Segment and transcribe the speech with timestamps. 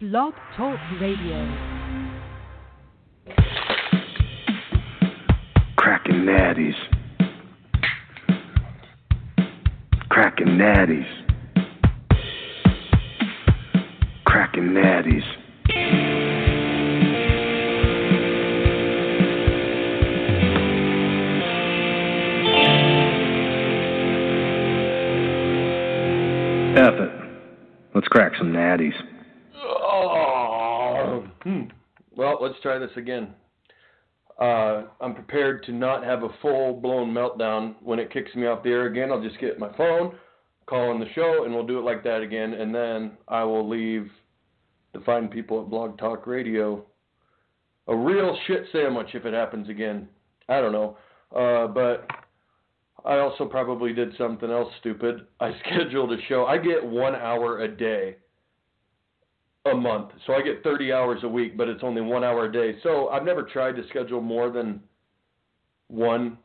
[0.00, 1.44] Blog Talk Radio.
[5.74, 6.76] Cracking natties.
[10.08, 11.04] Cracking natties.
[14.24, 15.26] Cracking natties.
[26.76, 27.10] F it.
[27.96, 28.94] Let's crack some natties.
[30.00, 31.62] Oh, hmm.
[32.40, 33.34] Let's try this again.
[34.40, 38.62] Uh, I'm prepared to not have a full blown meltdown when it kicks me off
[38.62, 39.10] the air again.
[39.10, 40.14] I'll just get my phone,
[40.66, 42.54] call in the show, and we'll do it like that again.
[42.54, 44.08] And then I will leave
[44.92, 46.84] the fine people at Blog Talk Radio
[47.88, 50.08] a real shit sandwich if it happens again.
[50.48, 50.96] I don't know.
[51.34, 52.06] Uh, but
[53.04, 55.26] I also probably did something else stupid.
[55.40, 56.44] I scheduled a show.
[56.44, 58.16] I get one hour a day
[59.70, 60.10] a month.
[60.26, 62.78] So I get 30 hours a week, but it's only one hour a day.
[62.82, 64.80] So I've never tried to schedule more than
[65.88, 66.38] one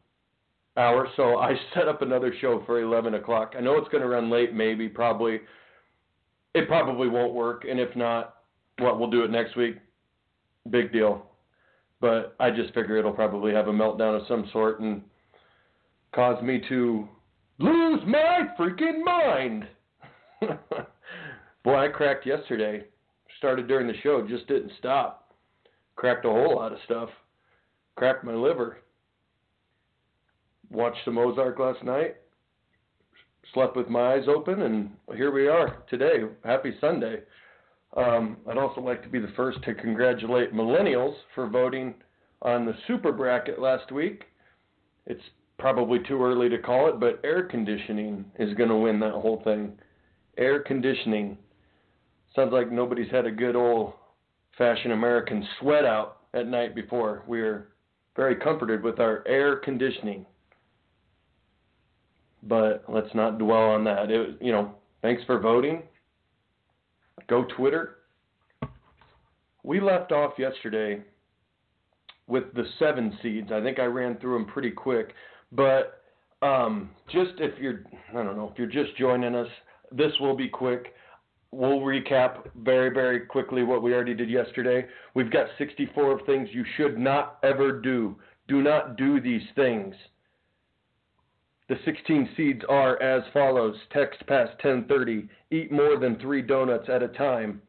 [0.77, 1.07] hour.
[1.15, 3.53] So I set up another show for 11 o'clock.
[3.57, 5.41] I know it's going to run late, maybe, probably.
[6.53, 7.65] It probably won't work.
[7.69, 8.35] And if not,
[8.79, 9.77] what, we'll do it next week.
[10.69, 11.25] Big deal.
[11.99, 15.01] But I just figure it'll probably have a meltdown of some sort and
[16.13, 17.07] cause me to
[17.59, 19.67] lose my freaking mind.
[21.63, 22.83] Boy, I cracked yesterday
[23.43, 25.33] started during the show, just didn't stop.
[25.97, 27.09] Cracked a whole lot of stuff.
[27.97, 28.77] Cracked my liver.
[30.71, 32.15] Watched some Ozark last night.
[33.53, 36.23] Slept with my eyes open, and here we are today.
[36.45, 37.17] Happy Sunday.
[37.97, 41.95] Um, I'd also like to be the first to congratulate millennials for voting
[42.43, 44.23] on the super bracket last week.
[45.05, 45.21] It's
[45.59, 49.41] probably too early to call it, but air conditioning is going to win that whole
[49.43, 49.73] thing.
[50.37, 51.37] Air conditioning.
[52.35, 53.93] Sounds like nobody's had a good old
[54.57, 57.23] fashioned American sweat out at night before.
[57.27, 57.69] We're
[58.15, 60.25] very comforted with our air conditioning.
[62.43, 64.09] But let's not dwell on that.
[64.09, 65.83] It, you know, thanks for voting.
[67.27, 67.97] Go Twitter.
[69.63, 71.01] We left off yesterday
[72.27, 73.51] with the seven seeds.
[73.51, 75.13] I think I ran through them pretty quick.
[75.51, 76.03] But
[76.41, 79.47] um, just if you're, I don't know, if you're just joining us,
[79.91, 80.93] this will be quick
[81.53, 84.85] we'll recap very, very quickly what we already did yesterday.
[85.13, 88.15] We've got 64 of things you should not ever do.
[88.47, 89.95] Do not do these things.
[91.69, 97.01] The 16 seeds are as follows text past 1030, eat more than three donuts at
[97.01, 97.61] a time,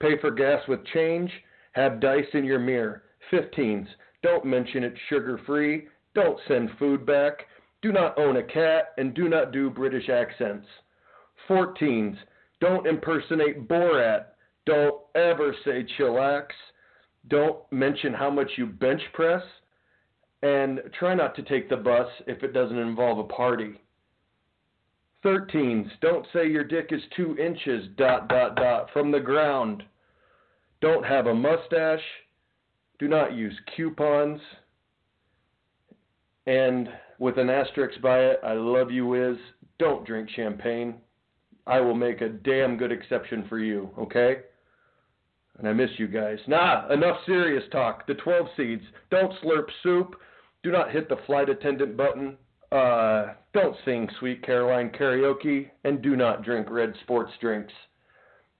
[0.00, 1.30] pay for gas with change,
[1.72, 3.04] have dice in your mirror.
[3.32, 3.86] 15s,
[4.22, 7.46] don't mention it's sugar free, don't send food back,
[7.82, 10.66] do not own a cat, and do not do British accents.
[11.48, 12.16] 14s,
[12.60, 14.26] don't impersonate Borat.
[14.66, 16.46] Don't ever say chillax.
[17.28, 19.42] Don't mention how much you bench press.
[20.42, 23.80] And try not to take the bus if it doesn't involve a party.
[25.24, 25.90] 13s.
[26.00, 29.82] Don't say your dick is two inches, dot, dot, dot, from the ground.
[30.80, 32.00] Don't have a mustache.
[32.98, 34.40] Do not use coupons.
[36.46, 36.88] And
[37.18, 39.36] with an asterisk by it, I love you, Wiz.
[39.78, 41.00] Don't drink champagne.
[41.70, 44.38] I will make a damn good exception for you, okay?
[45.58, 46.38] And I miss you guys.
[46.48, 48.08] Nah, enough serious talk.
[48.08, 48.82] The 12 seeds.
[49.10, 50.16] Don't slurp soup.
[50.64, 52.36] Do not hit the flight attendant button.
[52.72, 55.70] Uh, don't sing Sweet Caroline karaoke.
[55.84, 57.72] And do not drink red sports drinks.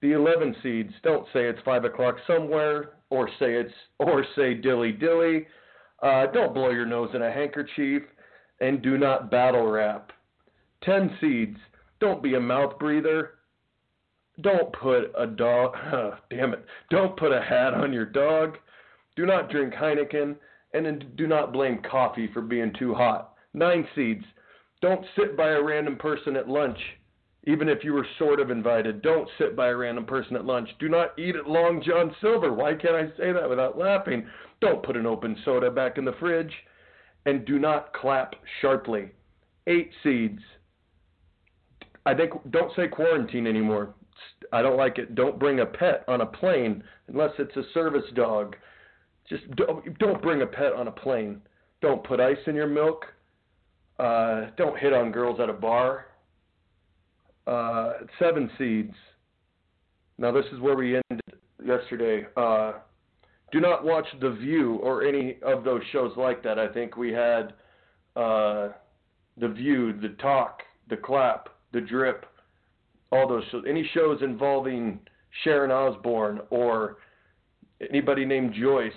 [0.02, 0.92] The 11 seeds.
[1.02, 2.90] Don't say it's 5 o'clock somewhere.
[3.10, 5.48] Or say it's, or say dilly dilly.
[6.00, 8.02] Uh, don't blow your nose in a handkerchief.
[8.60, 10.12] And do not battle rap.
[10.84, 11.56] 10 seeds.
[12.00, 13.32] Don't be a mouth breather.
[14.40, 15.74] Don't put a dog.
[15.92, 16.64] Oh, damn it.
[16.90, 18.56] Don't put a hat on your dog.
[19.16, 20.36] Do not drink Heineken.
[20.72, 23.34] And then do not blame coffee for being too hot.
[23.54, 24.24] Nine seeds.
[24.80, 26.78] Don't sit by a random person at lunch,
[27.44, 29.02] even if you were sort of invited.
[29.02, 30.68] Don't sit by a random person at lunch.
[30.78, 32.52] Do not eat at Long John Silver.
[32.52, 34.26] Why can't I say that without laughing?
[34.60, 36.52] Don't put an open soda back in the fridge.
[37.26, 39.10] And do not clap sharply.
[39.66, 40.40] Eight seeds.
[42.06, 43.94] I think don't say quarantine anymore.
[44.52, 45.14] I don't like it.
[45.14, 48.56] Don't bring a pet on a plane unless it's a service dog.
[49.28, 51.40] Just don't, don't bring a pet on a plane.
[51.80, 53.06] Don't put ice in your milk.
[53.98, 56.06] Uh, don't hit on girls at a bar.
[57.46, 58.94] Uh, seven seeds.
[60.18, 61.20] Now this is where we ended
[61.64, 62.26] yesterday.
[62.36, 62.72] Uh,
[63.52, 66.58] do not watch The View or any of those shows like that.
[66.58, 67.54] I think we had
[68.16, 68.68] uh,
[69.38, 72.26] The View, The Talk, The Clap, The Drip,
[73.12, 73.64] all those shows.
[73.68, 75.00] Any shows involving
[75.44, 76.98] Sharon Osbourne or
[77.88, 78.92] anybody named Joyce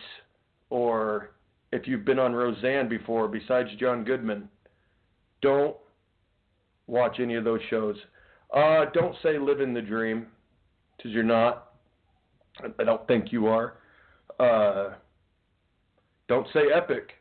[0.70, 1.32] or
[1.72, 4.50] if you've been on Roseanne before besides John Goodman,
[5.42, 5.76] don't
[6.88, 7.96] watch any of those shows.
[8.54, 10.28] Uh, don't say living the dream
[10.96, 11.72] because you're not.
[12.80, 13.78] I don't think you are.
[14.40, 14.94] Uh,
[16.28, 17.14] don't say epic,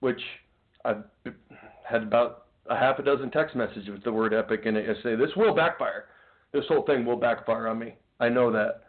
[0.00, 0.20] which
[0.84, 1.04] I've
[1.88, 4.88] had about a half a dozen text messages with the word epic in it.
[4.88, 6.06] I say this will backfire.
[6.52, 7.96] This whole thing will backfire on me.
[8.20, 8.82] I know that.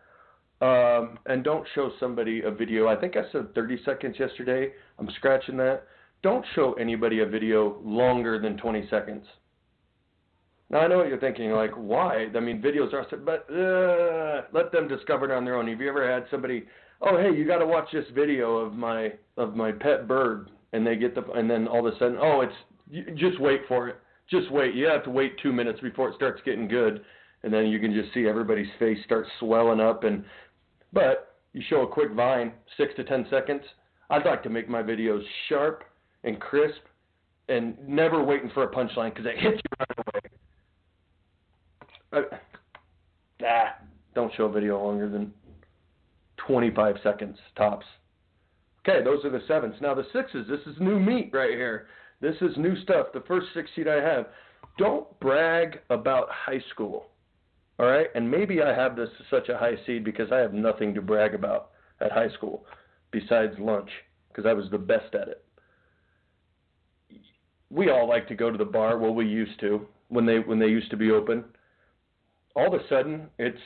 [0.65, 2.87] Um, and don't show somebody a video.
[2.87, 4.71] I think I said 30 seconds yesterday.
[4.99, 5.83] I'm scratching that.
[6.21, 9.25] Don't show anybody a video longer than 20 seconds.
[10.69, 12.27] Now I know what you're thinking, like why?
[12.33, 15.67] I mean, videos are, but uh, let them discover it on their own.
[15.67, 16.63] Have you ever had somebody,
[17.01, 20.87] oh hey, you got to watch this video of my of my pet bird, and
[20.87, 22.53] they get the, and then all of a sudden, oh, it's
[23.15, 23.97] just wait for it.
[24.29, 24.73] Just wait.
[24.75, 27.03] You have to wait two minutes before it starts getting good,
[27.43, 30.03] and then you can just see everybody's face start swelling up.
[30.03, 30.23] And
[30.91, 33.63] but you show a quick vine, six to ten seconds.
[34.09, 35.83] I'd like to make my videos sharp
[36.23, 36.81] and crisp,
[37.49, 40.21] and never waiting for a punchline because it hits you right away.
[42.13, 42.37] Uh,
[43.45, 43.75] ah,
[44.13, 45.33] don't show a video longer than
[46.37, 47.85] 25 seconds tops.
[48.87, 49.75] Okay, those are the sevens.
[49.81, 51.87] Now the sixes, this is new meat right here.
[52.23, 53.07] This is new stuff.
[53.13, 54.27] The first six seed I have.
[54.79, 57.05] Don't brag about high school.
[57.77, 58.07] All right?
[58.15, 61.35] And maybe I have this such a high seed because I have nothing to brag
[61.35, 61.69] about
[62.01, 62.65] at high school
[63.11, 63.89] besides lunch
[64.29, 65.45] because I was the best at it.
[67.69, 68.97] We all like to go to the bar.
[68.97, 71.43] Well, we used to when they when they used to be open
[72.55, 73.59] all of a sudden it's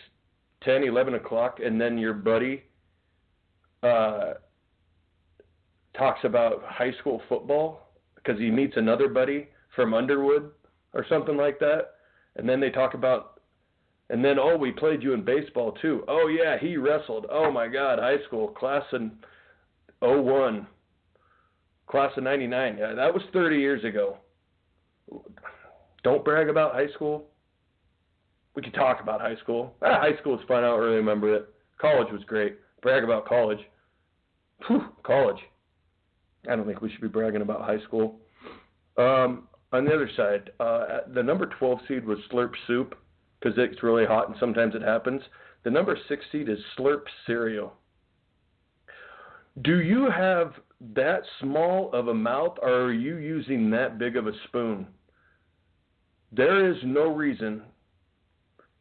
[0.64, 2.64] 10, 11 o'clock, and then your buddy
[3.84, 4.34] uh,
[5.96, 7.87] talks about high school football
[8.28, 10.52] because he meets another buddy from Underwood
[10.94, 11.92] or something like that,
[12.36, 13.40] and then they talk about,
[14.10, 16.04] and then oh we played you in baseball too.
[16.08, 17.28] Oh yeah, he wrestled.
[17.32, 19.12] Oh my God, high school class in
[20.02, 20.68] 01,
[21.88, 22.78] class of 99.
[22.78, 24.18] Yeah, that was 30 years ago.
[26.04, 27.28] Don't brag about high school
[28.58, 29.76] we could talk about high school.
[29.84, 30.64] Ah, high school was fun.
[30.64, 31.48] I don't really remember it.
[31.80, 32.58] College was great.
[32.82, 33.60] Brag about college.
[34.66, 35.38] Whew, college.
[36.50, 38.20] I don't think we should be bragging about high school.
[38.98, 42.96] Um, on the other side, uh, the number 12 seed was Slurp Soup
[43.40, 45.22] because it's really hot and sometimes it happens.
[45.64, 47.74] The number 6 seed is Slurp Cereal.
[49.62, 50.54] Do you have
[50.94, 54.88] that small of a mouth or are you using that big of a spoon?
[56.32, 57.64] There is no reason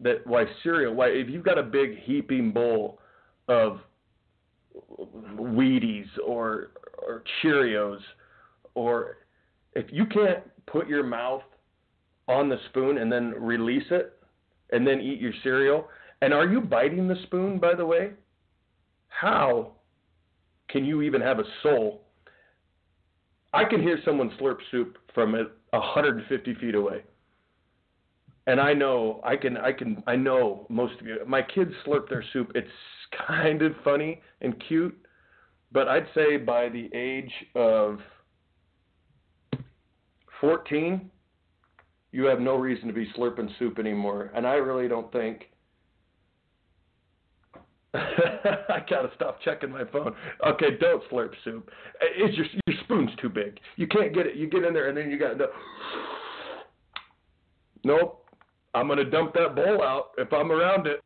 [0.01, 3.01] that why cereal why if you've got a big heaping bowl
[3.49, 3.81] of
[5.39, 6.73] Wheaties or
[7.07, 8.01] or Cheerios
[8.75, 9.19] or
[9.75, 11.43] if you can't put your mouth
[12.29, 14.19] on the spoon and then release it
[14.71, 15.89] and then eat your cereal
[16.23, 18.11] and are you biting the spoon by the way
[19.09, 19.73] how
[20.69, 22.03] can you even have a soul
[23.55, 27.03] I can hear someone slurp soup from 150 feet away
[28.47, 31.19] and I know I can I can I know most of you.
[31.27, 32.53] My kids slurp their soup.
[32.55, 32.69] It's
[33.27, 34.97] kind of funny and cute,
[35.73, 37.99] but I'd say by the age of
[40.41, 41.11] 14,
[42.13, 44.31] you have no reason to be slurping soup anymore.
[44.35, 45.47] And I really don't think
[47.95, 50.15] I gotta stop checking my phone.
[50.47, 51.71] Okay, don't slurp soup.
[52.01, 53.59] It's your your spoon's too big.
[53.77, 54.37] You can't get it.
[54.37, 55.47] You get in there and then you got no.
[57.85, 58.23] Nope.
[58.75, 61.03] I'm to dump that bowl out if I'm around it.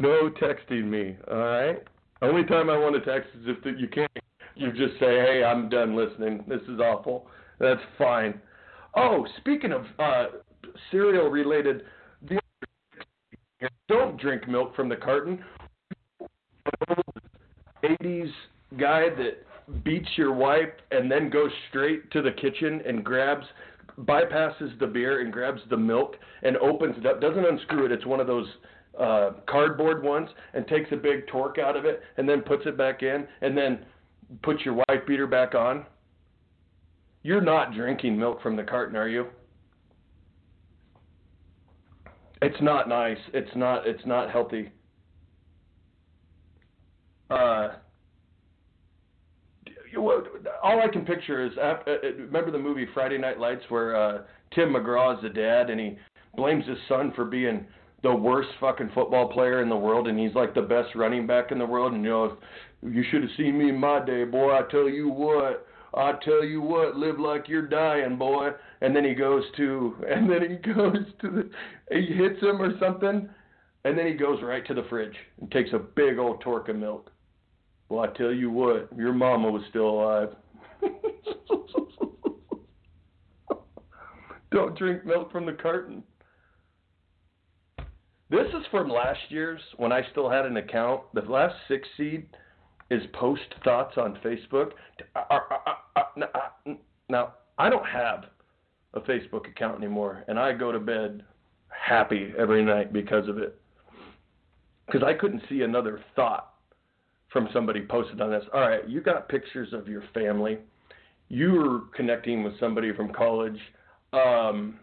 [0.00, 1.78] No texting me, all right?
[2.22, 4.10] Only time I want to text is if you can't.
[4.56, 6.44] You just say, "Hey, I'm done listening.
[6.46, 7.26] This is awful."
[7.58, 8.40] That's fine.
[8.94, 10.26] Oh, speaking of uh,
[10.90, 11.84] cereal related,
[12.22, 12.38] the
[13.88, 15.42] don't drink milk from the carton.
[17.82, 18.30] 80s
[18.78, 23.46] guy that beats your wife and then goes straight to the kitchen and grabs
[24.00, 28.06] bypasses the beer and grabs the milk and opens it up doesn't unscrew it it's
[28.06, 28.46] one of those
[29.00, 32.76] uh cardboard ones and takes a big torque out of it and then puts it
[32.76, 33.84] back in and then
[34.42, 35.86] puts your wife beater back on.
[37.22, 39.26] You're not drinking milk from the carton are you?
[42.42, 43.18] It's not nice.
[43.34, 44.70] It's not it's not healthy.
[47.30, 47.70] Uh
[50.62, 54.22] all I can picture is uh, uh, remember the movie Friday Night Lights where uh,
[54.54, 55.98] Tim McGraw is the dad and he
[56.36, 57.66] blames his son for being
[58.02, 61.52] the worst fucking football player in the world and he's like the best running back
[61.52, 62.36] in the world and you know
[62.82, 66.44] you should have seen me in my day boy I tell you what I tell
[66.44, 70.56] you what live like you're dying boy and then he goes to, and then he
[70.56, 71.50] goes to the,
[71.90, 73.28] he hits him or something,
[73.84, 76.76] and then he goes right to the fridge and takes a big old torque of
[76.76, 77.10] milk.
[77.88, 80.28] Well, I tell you what, your mama was still alive.
[84.52, 86.02] Don't drink milk from the carton.
[88.30, 91.02] This is from last year's when I still had an account.
[91.14, 92.28] The last six seed
[92.88, 94.70] is post thoughts on Facebook.
[95.16, 96.74] Uh, uh, uh,
[97.08, 98.26] now, I don't have
[98.94, 101.24] a Facebook account anymore, and I go to bed
[101.68, 103.60] happy every night because of it.
[104.86, 106.54] Because I couldn't see another thought
[107.32, 108.44] from somebody posted on this.
[108.54, 110.58] All right, you got pictures of your family.
[111.28, 113.58] You were connecting with somebody from college.
[114.12, 114.78] Um,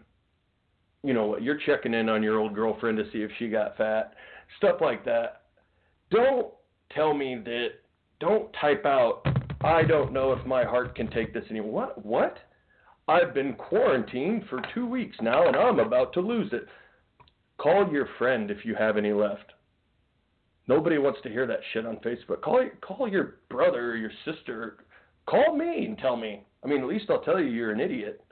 [1.02, 3.76] you know, what, you're checking in on your old girlfriend to see if she got
[3.76, 4.14] fat,
[4.56, 5.42] stuff like that.
[6.10, 6.48] Don't
[6.94, 7.68] tell me that.
[8.20, 9.22] Don't type out.
[9.62, 11.70] I don't know if my heart can take this anymore.
[11.70, 12.04] What?
[12.04, 12.38] What?
[13.06, 16.66] I've been quarantined for two weeks now, and I'm about to lose it.
[17.56, 19.52] Call your friend if you have any left.
[20.68, 22.42] Nobody wants to hear that shit on Facebook.
[22.42, 24.84] Call call your brother or your sister.
[25.26, 26.44] Call me and tell me.
[26.62, 28.22] I mean, at least I'll tell you you're an idiot.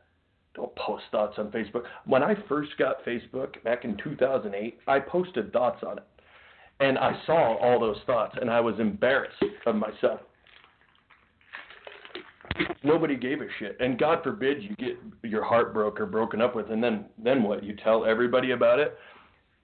[0.57, 1.83] Don't post thoughts on Facebook.
[2.07, 6.05] When I first got Facebook back in 2008, I posted thoughts on it.
[6.81, 10.21] And I saw all those thoughts and I was embarrassed of myself.
[12.83, 13.77] Nobody gave a shit.
[13.81, 17.43] And God forbid you get your heart broke or broken up with and then then
[17.43, 17.63] what?
[17.63, 18.97] You tell everybody about it?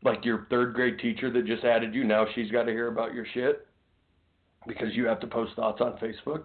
[0.05, 3.15] like your third grade teacher that just added you, now she's got to hear about
[3.15, 3.67] your shit
[4.67, 6.45] because you have to post thoughts on Facebook.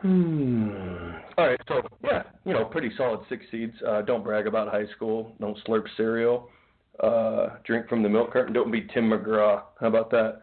[0.00, 0.97] Hmm.
[1.38, 3.74] All right, so yeah, you know, pretty solid six seeds.
[3.86, 5.36] Uh, don't brag about high school.
[5.40, 6.50] Don't slurp cereal.
[6.98, 8.52] Uh, drink from the milk carton.
[8.52, 9.62] Don't be Tim McGraw.
[9.80, 10.40] How about that?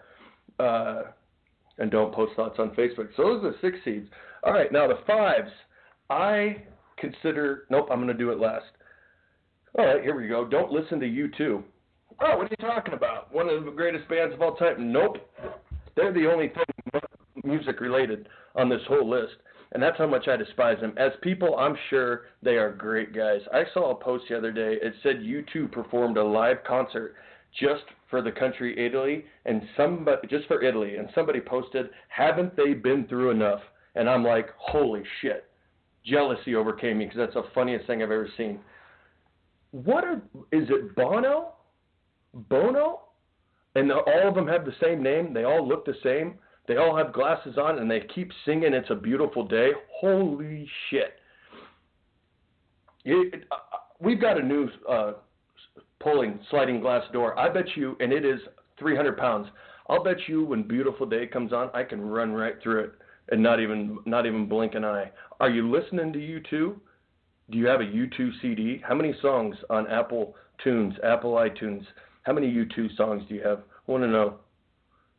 [0.58, 1.02] Uh,
[1.80, 3.10] and don't post thoughts on Facebook.
[3.18, 4.08] So those are the six seeds.
[4.44, 5.52] All right, now the fives.
[6.10, 6.64] I
[6.96, 7.66] consider.
[7.70, 8.64] Nope, I'm going to do it last.
[9.78, 10.48] All right, here we go.
[10.48, 11.62] Don't listen to U2.
[12.22, 13.34] Oh, what are you talking about?
[13.34, 14.94] One of the greatest bands of all time.
[14.94, 15.18] Nope.
[15.98, 17.02] They're the only thing
[17.44, 19.34] music related on this whole list.
[19.76, 20.96] And that's how much I despise them.
[20.98, 23.42] As people, I'm sure they are great guys.
[23.54, 24.80] I saw a post the other day.
[24.82, 27.14] It said U2 performed a live concert
[27.60, 32.74] just for the country Italy and somebody just for Italy and somebody posted, "Haven't they
[32.74, 33.62] been through enough?"
[33.94, 35.46] And I'm like, "Holy shit."
[36.04, 38.60] Jealousy overcame me because that's the funniest thing I've ever seen
[39.84, 41.54] what are is it Bono?
[42.34, 43.02] Bono?
[43.76, 45.34] And all of them have the same name.
[45.34, 46.36] They all look the same.
[46.68, 51.20] They all have glasses on, and they keep singing "It's a Beautiful Day." Holy shit!
[53.04, 53.56] It, uh,
[54.00, 55.14] we've got a new uh,
[56.00, 57.38] pulling sliding glass door.
[57.38, 58.40] I bet you, and it is
[58.80, 59.48] 300 pounds.
[59.88, 62.94] I'll bet you when "Beautiful Day" comes on, I can run right through it
[63.30, 65.12] and not even not even blink an eye.
[65.40, 66.76] Are you listening to U2?
[67.52, 68.82] Do you have a U2 CD?
[68.88, 71.84] How many songs on Apple Tunes, Apple iTunes?
[72.24, 73.60] How many U2 songs do you have?
[73.88, 74.36] I want to know.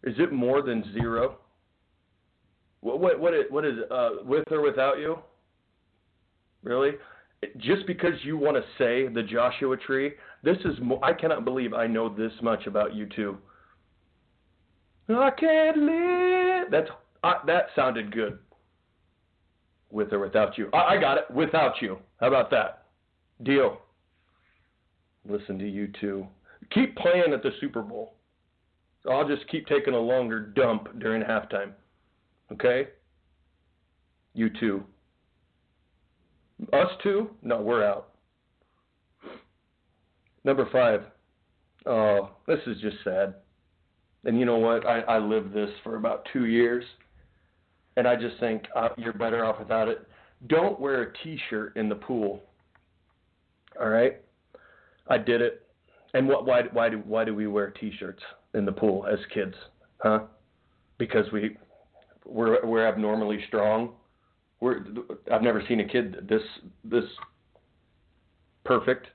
[0.05, 1.39] Is it more than zero?
[2.81, 5.19] What what what is, what is uh, with or without you?
[6.63, 6.93] Really?
[7.59, 10.13] Just because you want to say the Joshua Tree,
[10.43, 13.37] this is more, I cannot believe I know this much about U2.
[15.09, 16.71] I can't live.
[16.71, 16.91] That's
[17.23, 18.39] uh, that sounded good
[19.91, 20.69] with or without you.
[20.73, 21.31] I, I got it.
[21.31, 21.99] Without you.
[22.21, 22.85] How about that?
[23.43, 23.79] Deal.
[25.29, 26.27] Listen to you two.
[26.73, 28.16] Keep playing at the Super Bowl.
[29.11, 31.73] I'll just keep taking a longer dump during halftime.
[32.53, 32.89] Okay?
[34.35, 34.85] You two,
[36.73, 37.31] Us two?
[37.43, 38.09] No, we're out.
[40.45, 41.03] Number five.
[41.87, 43.35] Oh, this is just sad.
[44.25, 44.87] And you know what?
[44.87, 46.85] I, I lived this for about two years
[47.97, 50.07] and I just think uh, you're better off without it.
[50.49, 52.43] Don't wear a T-shirt in the pool.
[53.81, 54.17] All right,
[55.09, 55.66] I did it.
[56.17, 56.47] And what?
[56.47, 56.63] Why?
[56.73, 57.03] Why do?
[57.05, 58.23] Why do we wear T-shirts
[58.55, 59.55] in the pool as kids?
[59.99, 60.21] Huh?
[60.97, 61.59] Because we
[62.25, 63.93] we're we're abnormally strong.
[64.61, 64.81] We're
[65.31, 66.41] I've never seen a kid this
[66.85, 67.05] this
[68.65, 69.09] perfect.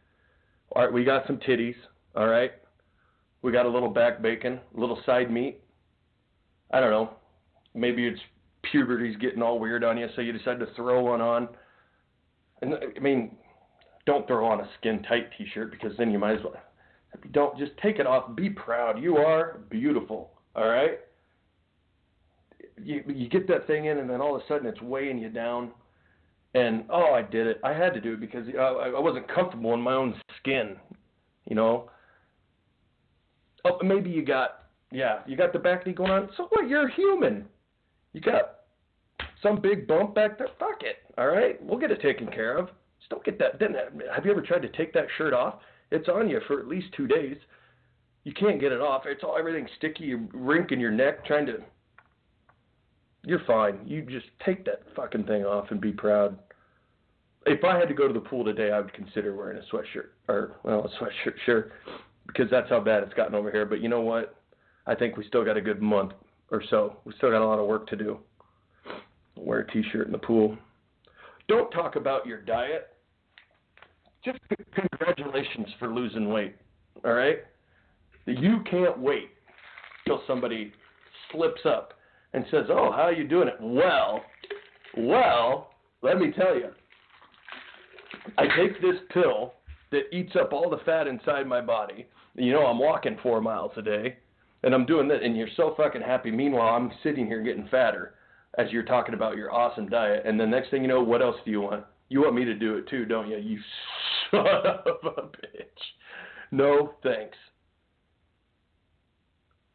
[0.76, 1.74] All right, we got some titties.
[2.16, 2.52] All right,
[3.42, 5.60] we got a little back bacon, a little side meat.
[6.70, 7.16] I don't know.
[7.74, 8.22] Maybe it's
[8.72, 11.50] puberty's getting all weird on you, so you decide to throw one on.
[12.62, 13.38] And I mean,
[14.06, 16.62] don't throw on a skin tight T-shirt because then you might as well.
[17.32, 18.36] Don't just take it off.
[18.36, 19.02] Be proud.
[19.02, 20.32] You are beautiful.
[20.56, 21.00] All right.
[22.82, 25.30] You you get that thing in, and then all of a sudden it's weighing you
[25.30, 25.72] down.
[26.54, 27.62] And oh, I did it.
[27.64, 30.76] I had to do it because uh, I, I wasn't comfortable in my own skin.
[31.48, 31.90] You know.
[33.64, 36.30] Oh, maybe you got yeah, you got the back knee going on.
[36.36, 36.68] So what?
[36.68, 37.46] You're human.
[38.14, 38.62] You got
[39.42, 40.98] some big bump back there, fuck it.
[41.18, 42.68] All right, we'll get it taken care of.
[43.00, 43.60] Just don't get that.
[43.60, 45.56] Then uh, have you ever tried to take that shirt off?
[45.92, 47.38] It's on you for at least two days.
[48.24, 49.04] You can't get it off.
[49.06, 50.06] It's all everything sticky.
[50.06, 51.58] You're wrinking your neck trying to.
[53.24, 53.80] You're fine.
[53.86, 56.38] You just take that fucking thing off and be proud.
[57.46, 60.10] If I had to go to the pool today, I would consider wearing a sweatshirt
[60.28, 61.72] or well, a sweatshirt, sure,
[62.28, 63.66] because that's how bad it's gotten over here.
[63.66, 64.36] But you know what?
[64.86, 66.14] I think we still got a good month
[66.52, 66.98] or so.
[67.06, 68.20] We still got a lot of work to do.
[69.36, 70.58] Wear a t-shirt in the pool.
[71.48, 72.90] Don't talk about your diet.
[74.24, 74.40] Just
[74.74, 76.56] congratulations for losing weight.
[77.04, 77.40] All right?
[78.26, 79.30] You can't wait
[80.06, 80.72] till somebody
[81.32, 81.94] slips up
[82.34, 84.24] and says, "Oh, how are you doing it?" Well,
[84.96, 86.70] well, let me tell you.
[88.38, 89.54] I take this pill
[89.92, 92.08] that eats up all the fat inside my body.
[92.36, 94.18] You know, I'm walking four miles a day,
[94.64, 96.32] and I'm doing that, and you're so fucking happy.
[96.32, 98.14] Meanwhile, I'm sitting here getting fatter
[98.58, 100.24] as you're talking about your awesome diet.
[100.26, 101.86] And the next thing you know, what else do you want?
[102.12, 103.38] You want me to do it too, don't you?
[103.38, 103.58] You
[104.32, 105.64] son of a bitch.
[106.52, 107.38] No thanks.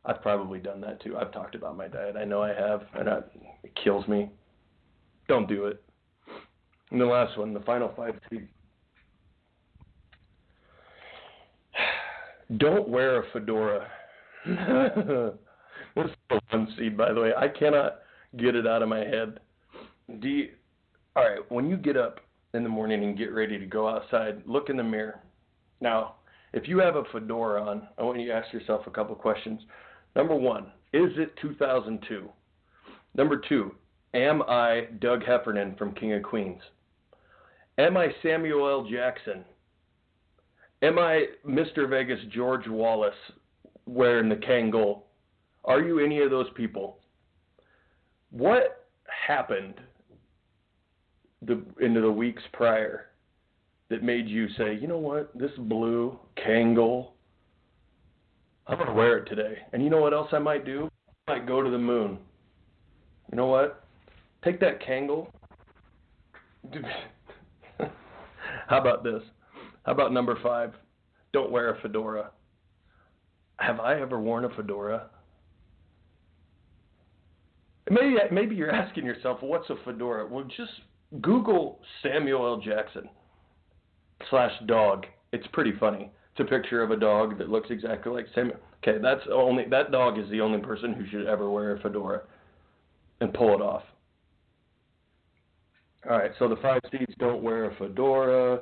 [0.05, 1.16] I've probably done that too.
[1.16, 2.14] I've talked about my diet.
[2.14, 3.21] I know I have, and I,
[3.62, 4.28] it kills me.
[5.28, 5.83] Don't do it.
[6.90, 8.49] And the last one, the final five seed.
[12.59, 13.88] Don't wear a fedora.
[14.45, 17.33] this is one seed, by the way.
[17.35, 18.00] I cannot
[18.37, 19.40] get it out of my head.
[20.21, 20.50] Do you,
[21.16, 22.21] all right, when you get up
[22.56, 25.20] in the morning and get ready to go outside, look in the mirror.
[25.80, 26.16] Now,
[26.52, 29.60] if you have a fedora on, I want you to ask yourself a couple questions.
[30.16, 32.28] Number one, is it 2002?
[33.14, 33.75] Number two,
[34.14, 36.62] am I Doug Heffernan from King of Queens?
[37.78, 38.88] Am I Samuel L.
[38.90, 39.44] Jackson?
[40.82, 41.88] Am I Mr.
[41.88, 43.14] Vegas George Wallace
[43.86, 45.02] wearing the Kangol?
[45.64, 46.98] Are you any of those people?
[48.30, 48.86] What
[49.26, 49.75] happened
[51.43, 53.07] the, into the weeks prior
[53.88, 57.11] that made you say, you know what, this blue Kangol,
[58.66, 59.59] I'm to wear it today.
[59.73, 60.89] And you know what else I might do?
[61.28, 62.19] I might go to the moon.
[63.30, 63.84] You know what?
[64.45, 65.28] Take that Kangol.
[68.69, 69.23] How about this?
[69.84, 70.73] How about number five?
[71.32, 72.30] Don't wear a fedora.
[73.58, 75.10] Have I ever worn a fedora?
[77.89, 80.26] Maybe maybe you're asking yourself, what's a fedora?
[80.26, 80.73] Well, just
[81.21, 82.60] Google Samuel L.
[82.60, 83.08] Jackson
[84.30, 85.06] slash dog.
[85.32, 86.10] It's pretty funny.
[86.32, 88.58] It's a picture of a dog that looks exactly like Samuel.
[88.82, 92.23] Okay, that's only that dog is the only person who should ever wear a fedora
[93.21, 93.82] and pull it off.
[96.08, 98.60] All right, so the five C's don't wear a fedora,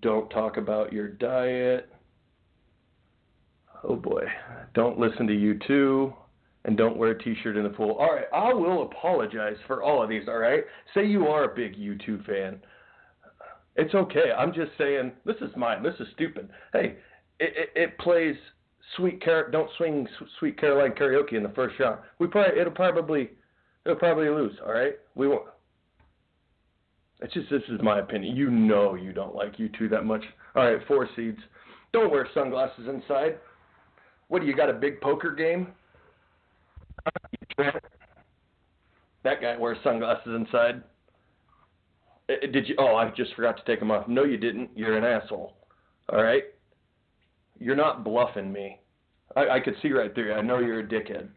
[0.00, 1.88] don't talk about your diet.
[3.84, 4.24] Oh boy,
[4.74, 6.14] don't listen to U2
[6.64, 7.92] and don't wear a t-shirt in the pool.
[7.92, 10.64] All right, I will apologize for all of these, all right?
[10.94, 12.60] Say you are a big U2 fan.
[13.76, 14.32] It's okay.
[14.36, 15.82] I'm just saying this is mine.
[15.82, 16.50] This is stupid.
[16.72, 16.96] Hey,
[17.40, 18.36] it, it, it plays
[18.96, 20.06] Sweet Car- don't swing
[20.38, 22.00] Sweet Caroline karaoke in the first round.
[22.18, 23.30] We probably it'll probably
[23.86, 24.94] it'll probably lose, all right?
[25.14, 25.46] We won't
[27.22, 28.36] it's just this is my opinion.
[28.36, 30.24] You know you don't like U2 that much.
[30.56, 31.38] All right, four seeds.
[31.92, 33.38] Don't wear sunglasses inside.
[34.28, 35.68] What do you got a big poker game?
[39.24, 40.82] That guy wears sunglasses inside.
[42.28, 42.74] Uh, uh, did you?
[42.78, 44.08] Oh, I just forgot to take them off.
[44.08, 44.70] No, you didn't.
[44.74, 45.56] You're an asshole.
[46.08, 46.44] All right.
[47.58, 48.80] You're not bluffing me.
[49.36, 50.32] I, I could see right through you.
[50.32, 51.28] I know you're a dickhead.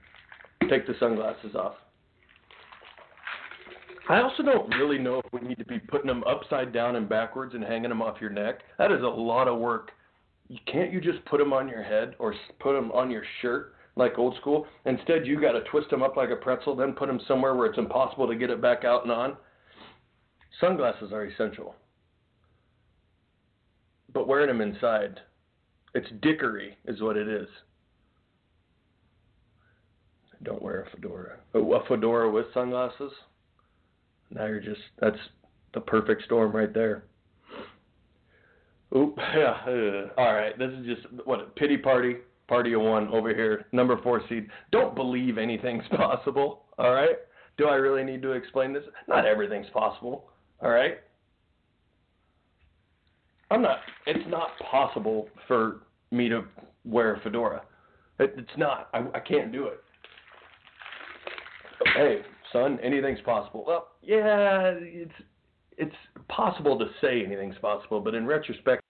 [0.70, 1.76] Take the sunglasses off.
[4.10, 7.10] I also don't really know if we need to be putting them upside down and
[7.10, 8.60] backwards and hanging them off your neck.
[8.78, 9.92] That is a lot of work.
[10.72, 14.18] Can't you just put them on your head or put them on your shirt like
[14.18, 14.66] old school?
[14.86, 17.68] Instead, you got to twist them up like a pretzel, then put them somewhere where
[17.68, 19.38] it's impossible to get it back out and on.
[20.60, 21.76] Sunglasses are essential,
[24.14, 25.20] but wearing them inside,
[25.94, 27.48] it's dickery, is what it is.
[30.44, 31.38] Don't wear a fedora.
[31.54, 33.12] Oh, a fedora with sunglasses?
[34.30, 35.18] Now you're just that's
[35.74, 37.06] the perfect storm right there.
[38.96, 40.06] Oop, yeah.
[40.18, 43.66] All right, this is just what a pity party, party of one over here.
[43.72, 44.48] Number four seed.
[44.72, 46.64] Don't believe anything's possible.
[46.78, 47.18] All right.
[47.58, 48.84] Do I really need to explain this?
[49.08, 50.30] Not everything's possible.
[50.62, 51.00] All right.
[53.52, 53.80] I'm not.
[54.08, 55.82] It's not possible for
[56.12, 56.44] me to
[56.84, 57.62] wear a fedora.
[58.20, 58.90] It, it's not.
[58.94, 59.80] I, I can't do it.
[61.96, 63.64] Hey, son, anything's possible.
[63.68, 65.12] Well, yeah, it's
[65.78, 65.96] it's
[66.30, 68.82] possible to say anything's possible, but in retrospect,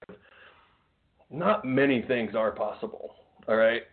[1.31, 3.15] not many things are possible.
[3.47, 3.83] All right.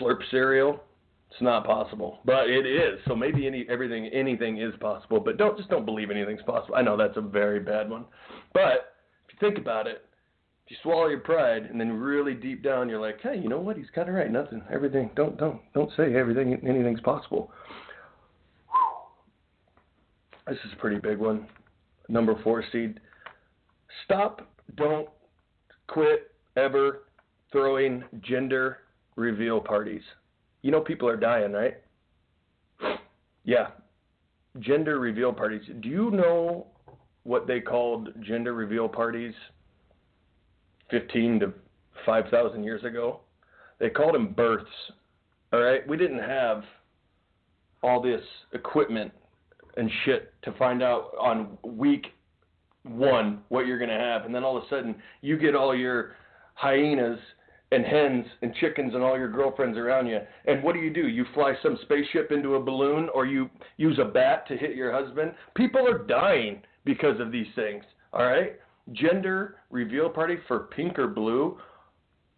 [0.00, 0.82] Slurp cereal,
[1.30, 2.98] It's not possible, but it is.
[3.06, 6.74] So maybe any everything anything is possible, but don't just don't believe anything's possible.
[6.74, 8.04] I know that's a very bad one,
[8.52, 8.94] but
[9.28, 10.04] if you think about it,
[10.64, 13.60] if you swallow your pride and then really deep down you're like, hey, you know
[13.60, 13.76] what?
[13.76, 14.30] He's kind of right.
[14.30, 15.10] Nothing, everything.
[15.14, 17.52] Don't don't don't say everything anything's possible.
[20.48, 21.46] This is a pretty big one.
[22.08, 23.00] Number four seed.
[24.04, 24.48] Stop.
[24.76, 25.08] Don't
[25.88, 27.05] quit ever
[27.52, 28.78] throwing gender
[29.16, 30.02] reveal parties.
[30.62, 31.76] You know people are dying, right?
[33.44, 33.68] Yeah.
[34.58, 35.62] Gender reveal parties.
[35.80, 36.66] Do you know
[37.24, 39.34] what they called gender reveal parties
[40.90, 41.52] 15 to
[42.04, 43.20] 5,000 years ago?
[43.78, 44.70] They called them births.
[45.52, 45.86] All right?
[45.86, 46.64] We didn't have
[47.82, 49.12] all this equipment
[49.76, 52.06] and shit to find out on week
[52.82, 54.24] one what you're going to have.
[54.24, 56.16] And then all of a sudden, you get all your
[56.56, 57.18] hyenas
[57.72, 60.18] and hens and chickens and all your girlfriends around you.
[60.46, 61.08] And what do you do?
[61.08, 64.92] You fly some spaceship into a balloon or you use a bat to hit your
[64.92, 65.32] husband?
[65.54, 67.84] People are dying because of these things.
[68.12, 68.52] All right?
[68.92, 71.58] Gender reveal party for pink or blue.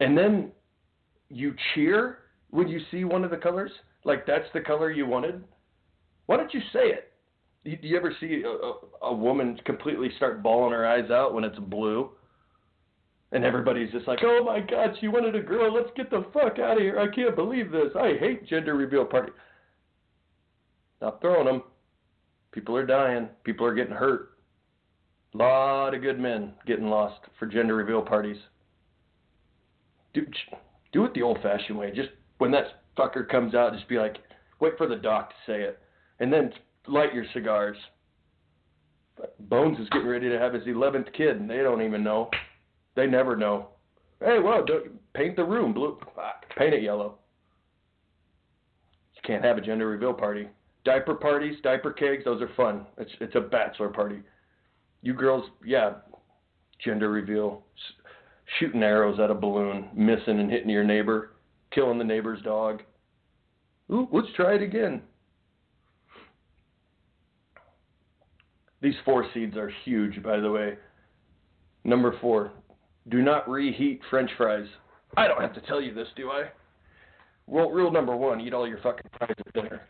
[0.01, 0.51] And then
[1.29, 2.19] you cheer
[2.51, 3.71] when you see one of the colors?
[4.05, 5.45] Like that's the color you wanted?
[6.27, 7.13] Why don't you say it?
[7.65, 11.59] Do you ever see a, a, woman completely start bawling her eyes out when it's
[11.59, 12.11] blue?
[13.31, 15.73] And everybody's just like, oh my God, she wanted a girl.
[15.73, 16.99] Let's get the fuck out of here.
[16.99, 17.93] I can't believe this.
[17.95, 19.33] I hate gender reveal party.
[20.97, 21.63] Stop throwing them.
[22.53, 23.29] People are dying.
[23.45, 24.31] People are getting hurt.
[25.35, 28.39] A lot of good men getting lost for gender reveal parties.
[30.15, 30.27] Do,
[30.93, 31.93] do it the old fashioned way.
[31.95, 34.17] Just when that fucker comes out, just be like,
[34.59, 35.79] wait for the doc to say it.
[36.19, 36.51] And then
[36.87, 37.77] light your cigars.
[39.41, 42.31] Bones is getting ready to have his 11th kid, and they don't even know.
[42.99, 43.69] They never know.
[44.19, 44.67] Hey, well,
[45.15, 46.01] paint the room blue.
[46.57, 47.15] Paint it yellow.
[49.15, 50.49] You can't have a gender reveal party.
[50.85, 52.87] Diaper parties, diaper kegs, those are fun.
[52.97, 54.19] It's it's a bachelor party.
[55.03, 55.93] You girls, yeah,
[56.85, 57.63] gender reveal,
[58.59, 61.35] shooting arrows at a balloon, missing and hitting your neighbor,
[61.71, 62.83] killing the neighbor's dog.
[63.93, 65.03] Ooh, let's try it again.
[68.83, 70.79] These four seeds are huge, by the way.
[71.85, 72.51] Number four,
[73.09, 74.67] do not reheat French fries.
[75.17, 76.45] I don't have to tell you this, do I?
[77.47, 79.81] Well, rule number one, eat all your fucking fries at dinner.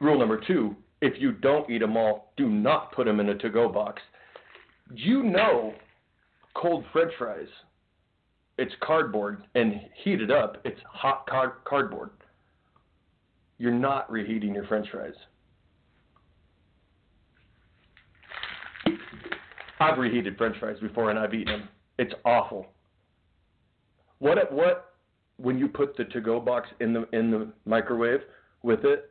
[0.00, 3.38] Rule number two, if you don't eat them all, do not put them in a
[3.38, 4.02] to-go box.
[4.94, 5.74] You know,
[6.54, 7.48] cold French fries,
[8.58, 12.10] it's cardboard, and heated up, it's hot card- cardboard.
[13.58, 15.14] You're not reheating your French fries.
[19.80, 21.68] I've reheated French fries before and I've eaten them.
[21.98, 22.66] It's awful.
[24.18, 24.92] What what
[25.38, 28.20] when you put the to-go box in the in the microwave
[28.62, 29.10] with it,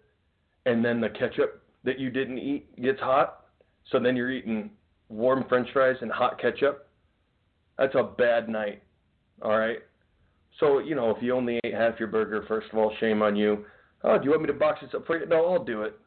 [0.65, 3.45] and then the ketchup that you didn't eat gets hot,
[3.91, 4.69] so then you're eating
[5.09, 6.87] warm French fries and hot ketchup.
[7.77, 8.83] That's a bad night.
[9.41, 9.79] All right.
[10.59, 13.35] So you know if you only ate half your burger, first of all, shame on
[13.35, 13.65] you.
[14.03, 15.25] Oh, do you want me to box this up for you?
[15.25, 15.97] No, I'll do it.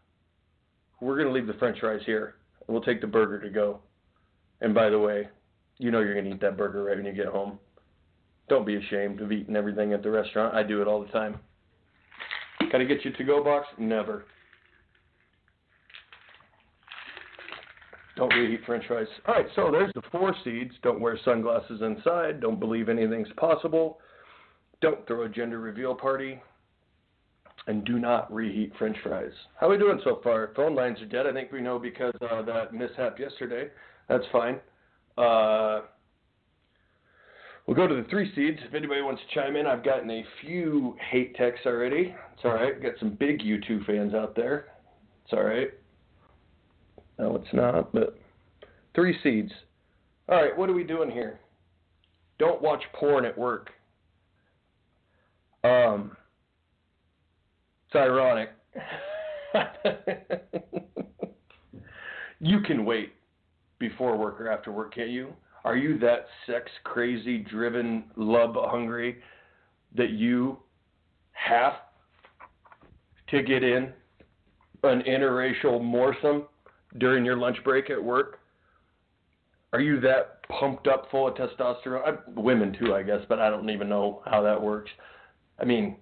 [1.00, 2.36] We're gonna leave the French fries here.
[2.68, 3.80] We'll take the burger to go.
[4.62, 5.28] And by the way,
[5.78, 7.58] you know you're going to eat that burger right when you get home.
[8.48, 10.54] Don't be ashamed of eating everything at the restaurant.
[10.54, 11.38] I do it all the time.
[12.70, 13.66] Can I get you to go box?
[13.76, 14.24] Never.
[18.16, 19.06] Don't reheat french fries.
[19.26, 20.72] All right, so there's the four seeds.
[20.82, 22.40] Don't wear sunglasses inside.
[22.40, 23.98] Don't believe anything's possible.
[24.80, 26.40] Don't throw a gender reveal party.
[27.66, 29.32] And do not reheat french fries.
[29.58, 30.52] How are we doing so far?
[30.54, 31.26] Phone lines are dead.
[31.26, 33.70] I think we know because of that mishap yesterday.
[34.08, 34.60] That's fine.
[35.16, 35.82] Uh,
[37.66, 38.58] we'll go to the three seeds.
[38.66, 42.14] If anybody wants to chime in, I've gotten a few hate texts already.
[42.34, 42.80] It's all right.
[42.82, 44.66] Got some big U2 fans out there.
[45.24, 45.70] It's all right.
[47.18, 48.18] No, it's not, but
[48.94, 49.52] three seeds.
[50.28, 51.38] All right, what are we doing here?
[52.38, 53.70] Don't watch porn at work.
[55.62, 56.16] Um,
[57.86, 58.50] it's ironic.
[62.40, 63.12] you can wait
[63.82, 65.34] before work or after work, can't you?
[65.64, 69.18] Are you that sex crazy, driven, love hungry
[69.96, 70.58] that you
[71.32, 71.74] have
[73.28, 73.92] to get in
[74.84, 76.44] an interracial morsome
[76.98, 78.38] during your lunch break at work?
[79.72, 82.06] Are you that pumped up full of testosterone?
[82.06, 84.90] I, women too, I guess, but I don't even know how that works.
[85.58, 85.96] I mean,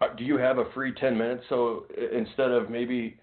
[0.00, 1.44] uh, do you have a free 10 minutes?
[1.48, 3.20] So instead of maybe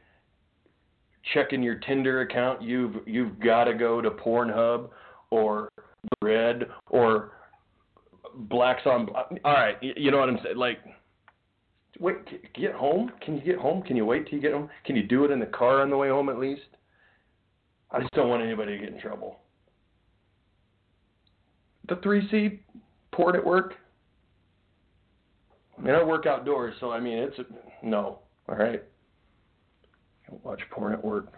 [1.34, 4.90] checking your Tinder account, you've you've got to go to Pornhub
[5.32, 5.72] or
[6.22, 7.32] Red or
[8.36, 9.10] Blacks on.
[9.44, 10.58] All right, you know what I'm saying?
[10.58, 10.80] Like,
[12.00, 13.12] wait, get home?
[13.22, 13.82] Can you get home?
[13.84, 14.70] Can you wait till you get home?
[14.86, 16.62] Can you do it in the car on the way home at least?
[17.92, 19.40] I just don't want anybody to get in trouble.
[21.88, 22.60] The three seed,
[23.12, 23.76] port at work.
[25.78, 27.46] I mean, I work outdoors, so I mean, it's a,
[27.86, 28.20] no.
[28.50, 28.84] All right.
[30.44, 31.34] Watch porn at work.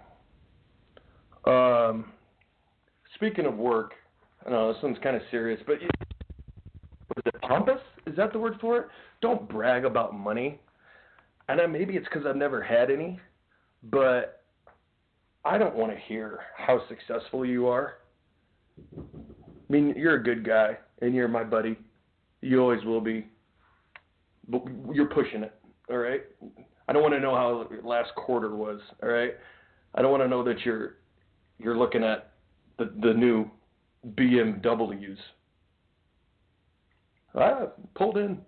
[1.46, 2.12] Um,
[3.16, 3.94] speaking of work,
[4.46, 5.90] I know this one's kind of serious, but you,
[7.16, 7.82] was it pompous?
[8.06, 8.88] Is that the word for it?
[9.22, 10.60] Don't brag about money.
[11.50, 13.20] And I, maybe it's because I've never had any,
[13.84, 14.44] but
[15.46, 18.00] I don't want to hear how successful you are.
[18.98, 19.02] I
[19.70, 21.78] mean, you're a good guy, and you're my buddy.
[22.42, 23.26] You always will be.
[24.50, 25.54] But you're pushing it,
[25.90, 26.22] all right?
[26.88, 29.34] I don't want to know how last quarter was, all right?
[29.96, 30.96] I don't want to know that you're
[31.60, 32.32] you're looking at
[32.78, 33.50] the the new
[34.16, 35.18] BMWs.
[37.36, 38.40] I pulled in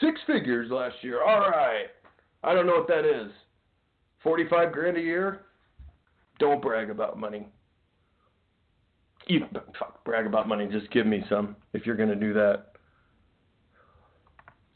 [0.00, 1.22] six figures last year.
[1.22, 1.86] All right.
[2.42, 3.30] I don't know what that is.
[4.22, 5.42] 45 grand a year?
[6.38, 7.46] Don't brag about money.
[9.26, 9.46] You
[9.78, 10.68] fuck, brag about money.
[10.70, 12.66] Just give me some if you're to do that.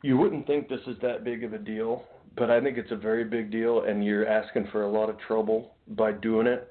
[0.02, 2.04] You wouldn't think this is that big of a deal,
[2.36, 5.18] but I think it's a very big deal, and you're asking for a lot of
[5.20, 6.68] trouble by doing it.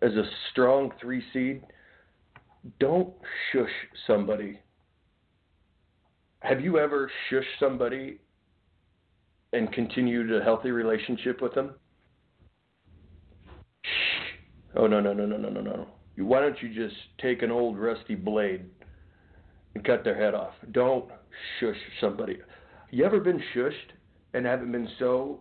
[0.00, 1.62] As a strong three seed,
[2.80, 3.12] don't
[3.52, 3.70] shush
[4.06, 4.58] somebody.
[6.40, 8.18] Have you ever shushed somebody
[9.52, 11.74] and continued a healthy relationship with them?
[13.84, 13.88] Shh.
[14.76, 15.86] Oh no no no no no no no.
[16.16, 18.64] Why don't you just take an old rusty blade
[19.74, 20.54] and cut their head off?
[20.72, 21.06] Don't
[21.60, 22.38] shush somebody.
[22.90, 23.92] You ever been shushed
[24.34, 25.40] and haven't been so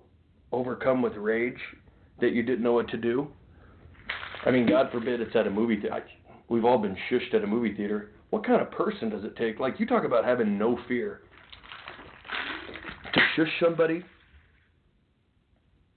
[0.51, 1.59] overcome with rage
[2.19, 3.27] that you didn't know what to do?
[4.45, 6.07] I mean, God forbid it's at a movie theater.
[6.49, 8.11] We've all been shushed at a movie theater.
[8.31, 9.59] What kind of person does it take?
[9.59, 11.21] Like, you talk about having no fear.
[13.13, 14.03] To shush somebody,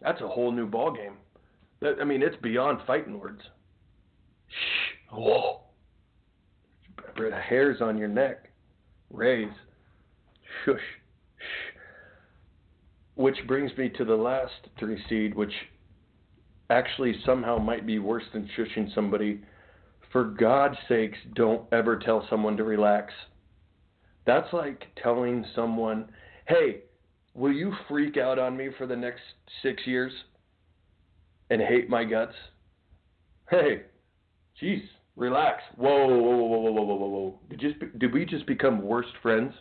[0.00, 1.14] that's a whole new ball game.
[1.80, 3.40] That, I mean, it's beyond fighting words.
[4.48, 5.12] Shh.
[5.12, 5.60] Whoa.
[7.16, 8.50] Hairs on your neck.
[9.10, 9.52] Raise.
[10.64, 10.78] Shush.
[13.16, 15.52] Which brings me to the last three seed, which
[16.70, 19.40] actually somehow might be worse than shushing somebody.
[20.10, 23.12] For God's sakes, don't ever tell someone to relax.
[24.26, 26.10] That's like telling someone,
[26.46, 26.82] hey,
[27.34, 29.22] will you freak out on me for the next
[29.62, 30.12] six years
[31.50, 32.34] and hate my guts?
[33.50, 33.82] Hey,
[34.60, 34.82] jeez,
[35.16, 35.62] relax.
[35.76, 37.40] Whoa, whoa, whoa, whoa, whoa, whoa, whoa, whoa.
[37.50, 39.52] Did, just, did we just become worst friends?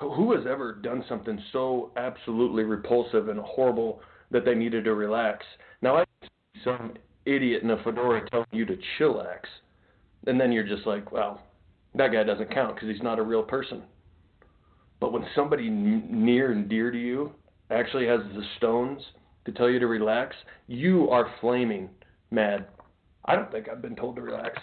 [0.00, 5.44] Who has ever done something so absolutely repulsive and horrible that they needed to relax?
[5.80, 6.28] Now, I see
[6.64, 9.40] some idiot in a fedora telling you to chillax,
[10.26, 11.42] and then you're just like, well,
[11.94, 13.82] that guy doesn't count because he's not a real person.
[15.00, 17.32] But when somebody near and dear to you
[17.70, 19.00] actually has the stones
[19.46, 21.88] to tell you to relax, you are flaming
[22.30, 22.66] mad.
[23.24, 24.58] I don't think I've been told to relax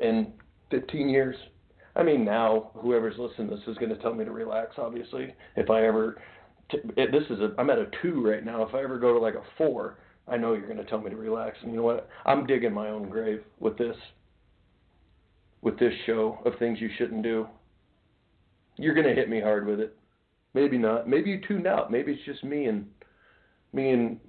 [0.00, 0.32] in
[0.70, 1.36] 15 years.
[1.96, 4.74] I mean, now whoever's listening to this is going to tell me to relax.
[4.76, 6.20] Obviously, if I ever,
[6.70, 8.62] t- it, this is a, I'm at a two right now.
[8.62, 11.08] If I ever go to like a four, I know you're going to tell me
[11.10, 11.56] to relax.
[11.62, 12.08] And you know what?
[12.26, 13.96] I'm digging my own grave with this,
[15.62, 17.46] with this show of things you shouldn't do.
[18.76, 19.96] You're going to hit me hard with it.
[20.52, 21.08] Maybe not.
[21.08, 21.90] Maybe you tuned out.
[21.90, 22.86] Maybe it's just me and
[23.72, 24.20] me and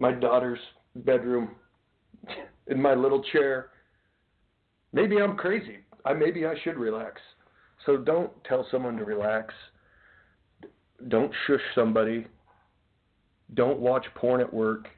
[0.00, 0.58] my daughter's
[0.96, 1.50] bedroom
[2.66, 3.70] in my little chair.
[4.92, 5.78] Maybe I'm crazy.
[6.08, 7.20] I maybe I should relax.
[7.84, 9.52] So don't tell someone to relax.
[11.08, 12.26] Don't shush somebody.
[13.54, 14.88] Don't watch porn at work.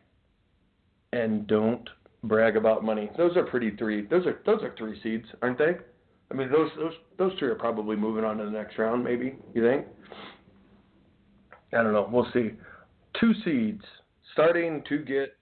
[1.13, 1.89] And don't
[2.23, 3.11] brag about money.
[3.17, 4.07] Those are pretty three.
[4.07, 5.75] Those are those are three seeds, aren't they?
[6.31, 9.03] I mean, those those those three are probably moving on to the next round.
[9.03, 9.87] Maybe you think?
[11.73, 12.09] I don't know.
[12.11, 12.51] We'll see.
[13.19, 13.83] Two seeds
[14.33, 15.37] starting to get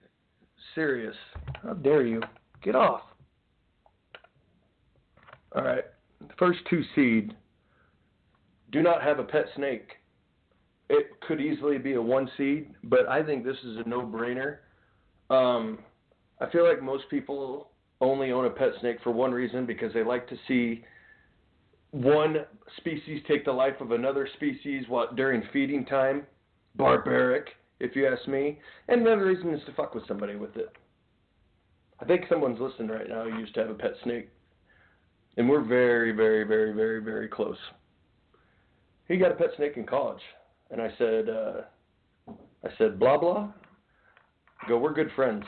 [0.74, 1.14] serious.
[1.62, 2.22] How dare you?
[2.62, 3.02] Get off.
[5.54, 5.84] All right.
[6.38, 7.34] First two seed.
[8.70, 9.92] Do not have a pet snake.
[10.90, 14.58] It could easily be a one seed, but I think this is a no brainer.
[15.30, 15.78] Um,
[16.40, 20.02] I feel like most people only own a pet snake for one reason because they
[20.04, 20.84] like to see
[21.90, 22.38] one
[22.76, 26.26] species take the life of another species what during feeding time.
[26.76, 27.48] Barbaric,
[27.80, 28.58] if you ask me.
[28.88, 30.70] And another reason is to fuck with somebody with it.
[32.00, 34.28] I think someone's listening right now who used to have a pet snake.
[35.38, 37.56] And we're very, very, very, very, very close.
[39.06, 40.20] He got a pet snake in college.
[40.72, 42.32] And I said, uh,
[42.64, 43.48] I said, blah, blah.
[44.68, 45.44] Go, we're good friends.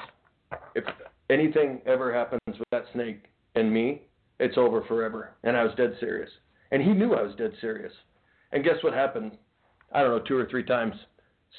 [0.77, 0.85] If
[1.29, 3.25] anything ever happens with that snake
[3.57, 4.03] and me,
[4.39, 5.33] it's over forever.
[5.43, 6.31] And I was dead serious.
[6.71, 7.93] And he knew I was dead serious.
[8.53, 9.33] And guess what happened?
[9.93, 10.95] I don't know, two or three times.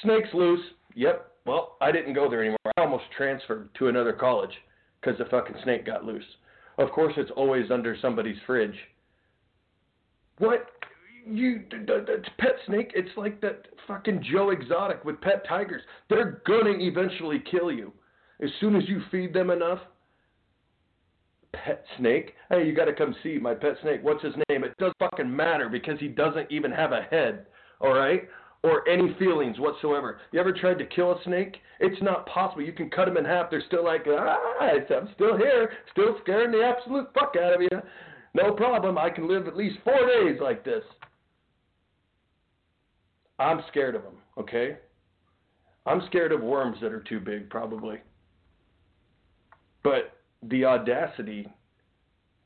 [0.03, 0.63] Snake's loose.
[0.95, 1.33] Yep.
[1.45, 2.59] Well, I didn't go there anymore.
[2.77, 4.53] I almost transferred to another college
[5.01, 6.23] because the fucking snake got loose.
[6.77, 8.75] Of course, it's always under somebody's fridge.
[10.37, 10.67] What?
[11.25, 12.91] You, that's pet snake.
[12.95, 15.83] It's like that fucking Joe Exotic with pet tigers.
[16.09, 17.93] They're gonna eventually kill you
[18.41, 19.79] as soon as you feed them enough.
[21.53, 22.33] Pet snake.
[22.49, 23.99] Hey, you gotta come see my pet snake.
[24.01, 24.63] What's his name?
[24.63, 27.45] It doesn't fucking matter because he doesn't even have a head.
[27.79, 28.27] All right
[28.63, 30.19] or any feelings whatsoever.
[30.31, 31.57] You ever tried to kill a snake?
[31.79, 32.61] It's not possible.
[32.61, 33.49] You can cut them in half.
[33.49, 37.69] They're still like, ah, I'm still here, still scaring the absolute fuck out of you.
[38.33, 38.97] No problem.
[38.97, 40.83] I can live at least four days like this.
[43.39, 44.77] I'm scared of them, okay?
[45.87, 47.97] I'm scared of worms that are too big, probably.
[49.83, 51.47] But the audacity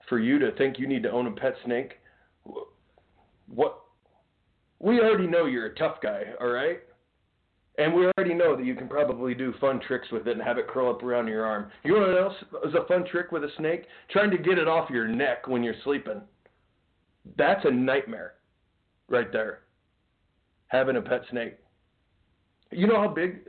[0.07, 1.95] for you to think you need to own a pet snake,
[3.53, 3.81] what
[4.79, 6.79] we already know you're a tough guy, all right?
[7.77, 10.57] And we already know that you can probably do fun tricks with it and have
[10.57, 11.71] it curl up around your arm.
[11.83, 12.35] You know what else
[12.65, 13.85] is a fun trick with a snake?
[14.11, 16.21] Trying to get it off your neck when you're sleeping.
[17.37, 18.35] That's a nightmare
[19.09, 19.61] right there.
[20.67, 21.55] Having a pet snake.
[22.71, 23.41] You know how big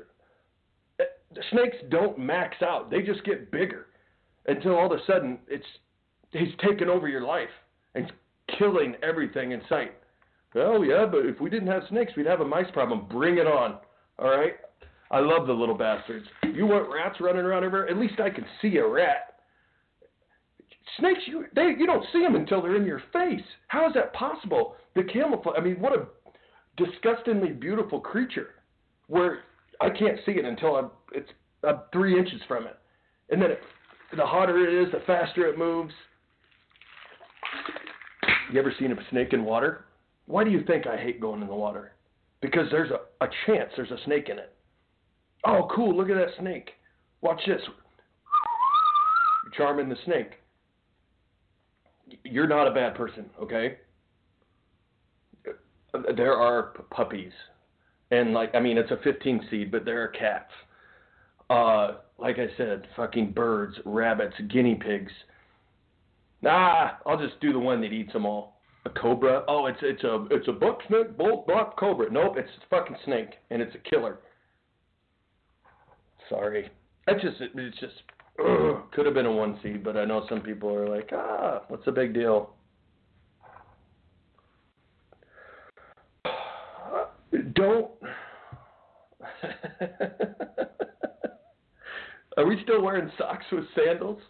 [1.00, 1.04] eh,
[1.50, 2.90] snakes don't max out.
[2.90, 3.86] They just get bigger
[4.46, 5.64] until all of a sudden it's
[6.30, 7.48] he's taken over your life
[7.94, 8.12] and
[8.58, 9.92] killing everything in sight.
[10.56, 13.06] Well, yeah, but if we didn't have snakes, we'd have a mice problem.
[13.10, 13.76] Bring it on.
[14.18, 14.54] All right?
[15.10, 16.26] I love the little bastards.
[16.54, 17.90] You want rats running around everywhere?
[17.90, 19.34] At least I can see a rat.
[20.98, 23.44] Snakes, you they you don't see them until they're in your face.
[23.68, 24.76] How is that possible?
[24.94, 25.56] The camouflage.
[25.58, 26.06] I mean, what a
[26.82, 28.54] disgustingly beautiful creature.
[29.08, 29.40] Where
[29.82, 31.28] I can't see it until I'm it's
[31.64, 32.78] I'm three inches from it,
[33.28, 33.60] and then it,
[34.16, 35.92] the hotter it is, the faster it moves.
[38.52, 39.85] You ever seen a snake in water?
[40.26, 41.92] Why do you think I hate going in the water?
[42.40, 44.52] Because there's a, a chance there's a snake in it.
[45.44, 46.70] Oh, cool, look at that snake.
[47.20, 47.60] Watch this.
[49.44, 50.32] You're charming the snake.
[52.24, 53.78] You're not a bad person, okay?
[56.16, 57.32] There are p- puppies.
[58.10, 60.50] And, like, I mean, it's a 15 seed, but there are cats.
[61.48, 65.12] Uh, like I said, fucking birds, rabbits, guinea pigs.
[66.42, 68.55] Nah, I'll just do the one that eats them all.
[68.86, 69.42] A cobra?
[69.48, 72.08] Oh, it's it's a it's a buck snake, bull, buck cobra.
[72.08, 74.20] Nope, it's a fucking snake, and it's a killer.
[76.28, 76.70] Sorry,
[77.08, 77.94] it's just it's just
[78.92, 81.84] could have been a one seed, but I know some people are like, ah, what's
[81.84, 82.54] the big deal?
[87.54, 87.90] Don't.
[92.36, 94.20] are we still wearing socks with sandals?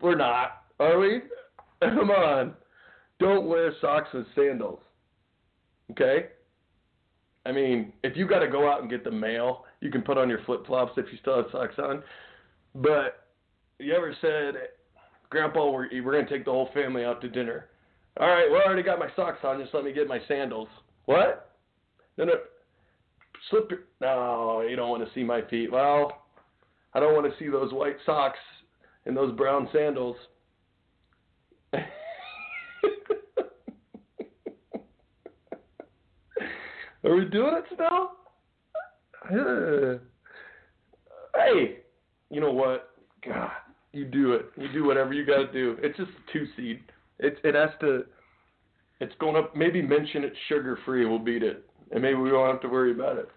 [0.00, 1.22] We're not, are we?
[1.82, 2.54] Come on.
[3.22, 4.80] Don't wear socks with sandals.
[5.92, 6.26] Okay?
[7.46, 10.18] I mean, if you got to go out and get the mail, you can put
[10.18, 12.02] on your flip flops if you still have socks on.
[12.74, 13.26] But
[13.78, 14.54] you ever said,
[15.30, 17.66] Grandpa, we're, we're going to take the whole family out to dinner?
[18.20, 19.60] All right, well, I already got my socks on.
[19.60, 20.68] Just let me get my sandals.
[21.06, 21.56] What?
[22.18, 22.34] No, no.
[23.50, 23.80] Slip your.
[24.00, 25.72] No, you don't want to see my feet.
[25.72, 26.22] Well,
[26.94, 28.38] I don't want to see those white socks
[29.06, 30.16] and those brown sandals.
[37.04, 38.12] Are we doing it still?
[41.34, 41.78] hey,
[42.30, 42.90] you know what?
[43.26, 43.50] God,
[43.92, 44.46] you do it.
[44.56, 45.76] You do whatever you got to do.
[45.82, 46.80] It's just a two seed.
[47.18, 48.04] It it has to.
[49.00, 49.56] It's going up.
[49.56, 51.06] Maybe mention it's sugar free.
[51.06, 53.28] We'll beat it, and maybe we won't have to worry about it.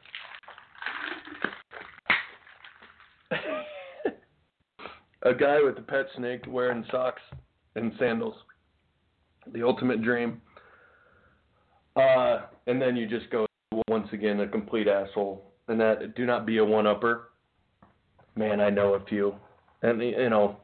[5.23, 7.21] a guy with a pet snake wearing socks
[7.75, 8.35] and sandals.
[9.53, 10.41] The ultimate dream.
[11.95, 13.45] Uh, and then you just go
[13.87, 17.29] once again a complete asshole, and that do not be a one upper.
[18.35, 19.35] Man, I know a few,
[19.81, 20.57] and you know,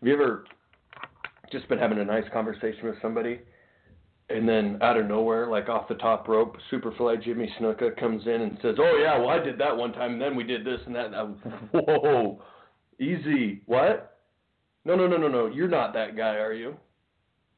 [0.00, 0.44] have you ever
[1.50, 3.40] just been having a nice conversation with somebody,
[4.28, 8.42] and then out of nowhere, like off the top rope, Superfly Jimmy Snuka comes in
[8.42, 10.80] and says, "Oh yeah, well I did that one time, and then we did this
[10.86, 11.36] and that." And
[11.72, 12.42] Whoa,
[13.00, 13.62] easy.
[13.66, 14.18] What?
[14.84, 15.46] No, no, no, no, no.
[15.46, 16.76] You're not that guy, are you?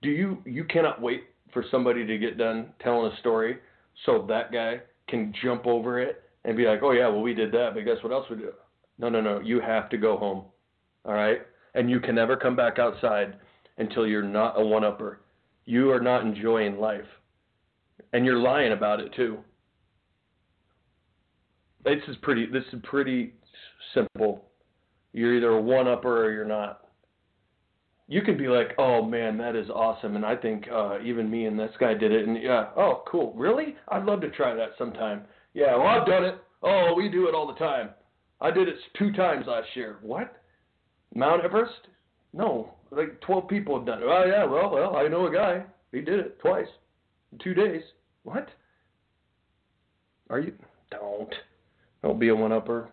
[0.03, 0.38] Do you?
[0.45, 3.59] You cannot wait for somebody to get done telling a story
[4.07, 7.53] so that guy can jump over it and be like, oh yeah, well we did
[7.53, 8.53] that, but guess what else we do?
[8.99, 9.41] No, no, no.
[9.41, 10.45] You have to go home.
[11.05, 11.38] All right,
[11.74, 13.36] and you can never come back outside
[13.78, 15.20] until you're not a one-upper.
[15.64, 17.07] You are not enjoying life,
[18.12, 19.38] and you're lying about it too.
[21.84, 22.47] This is pretty.
[22.47, 23.32] This is pretty
[23.95, 24.45] simple.
[25.12, 26.89] You're either a one-upper or you're not.
[28.11, 31.46] You can be like, oh man, that is awesome, and I think uh, even me
[31.46, 33.76] and this guy did it, and yeah, oh cool, really?
[33.88, 35.22] I'd love to try that sometime.
[35.54, 36.34] Yeah, well I've done it.
[36.61, 37.90] Oh, we do it all the time.
[38.40, 39.98] I did it two times last year.
[40.02, 40.42] What?
[41.14, 41.86] Mount Everest?
[42.32, 44.06] No, like 12 people have done it.
[44.06, 45.62] Oh yeah, well, well, I know a guy.
[45.92, 46.66] He did it twice,
[47.30, 47.82] in two days.
[48.24, 48.48] What?
[50.30, 50.52] Are you?
[50.90, 51.32] Don't.
[52.02, 52.90] Don't be a one-upper.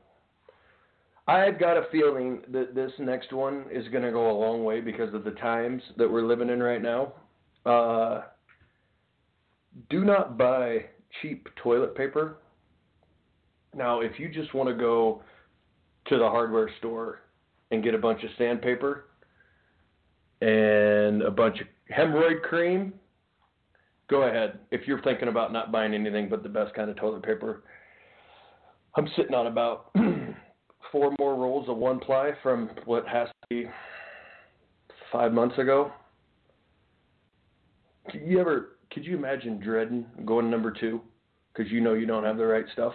[1.27, 4.79] I've got a feeling that this next one is going to go a long way
[4.79, 7.13] because of the times that we're living in right now.
[7.65, 8.21] Uh,
[9.89, 10.85] do not buy
[11.21, 12.37] cheap toilet paper.
[13.75, 15.21] Now, if you just want to go
[16.07, 17.23] to the hardware store
[17.71, 19.05] and get a bunch of sandpaper
[20.41, 22.93] and a bunch of hemorrhoid cream,
[24.09, 24.59] go ahead.
[24.71, 27.63] If you're thinking about not buying anything but the best kind of toilet paper,
[28.95, 29.91] I'm sitting on about
[30.91, 33.65] four more rolls of one ply from what has to be
[35.11, 35.91] five months ago.
[38.11, 38.77] Could you ever?
[38.91, 41.01] Could you imagine dreading going number two
[41.53, 42.93] because you know you don't have the right stuff?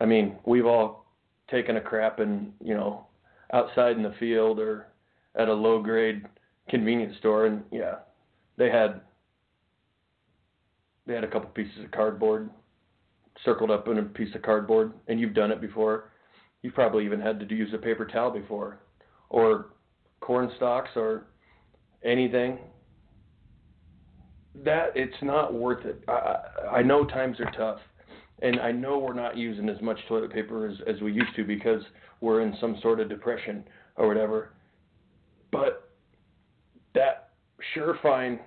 [0.00, 1.06] I mean, we've all
[1.50, 3.06] taken a crap and you know
[3.52, 4.88] outside in the field or
[5.34, 6.24] at a low grade
[6.68, 7.96] convenience store, and yeah,
[8.58, 9.00] they had
[11.06, 12.50] they had a couple pieces of cardboard
[13.44, 16.10] circled up in a piece of cardboard, and you've done it before.
[16.62, 18.80] You've probably even had to use a paper towel before,
[19.28, 19.66] or
[20.20, 21.26] corn stalks, or
[22.04, 22.58] anything.
[24.64, 26.02] That it's not worth it.
[26.08, 27.80] I I know times are tough,
[28.40, 31.44] and I know we're not using as much toilet paper as as we used to
[31.44, 31.82] because
[32.20, 33.64] we're in some sort of depression
[33.96, 34.54] or whatever.
[35.52, 35.90] But
[36.94, 37.30] that
[37.74, 38.40] sure fine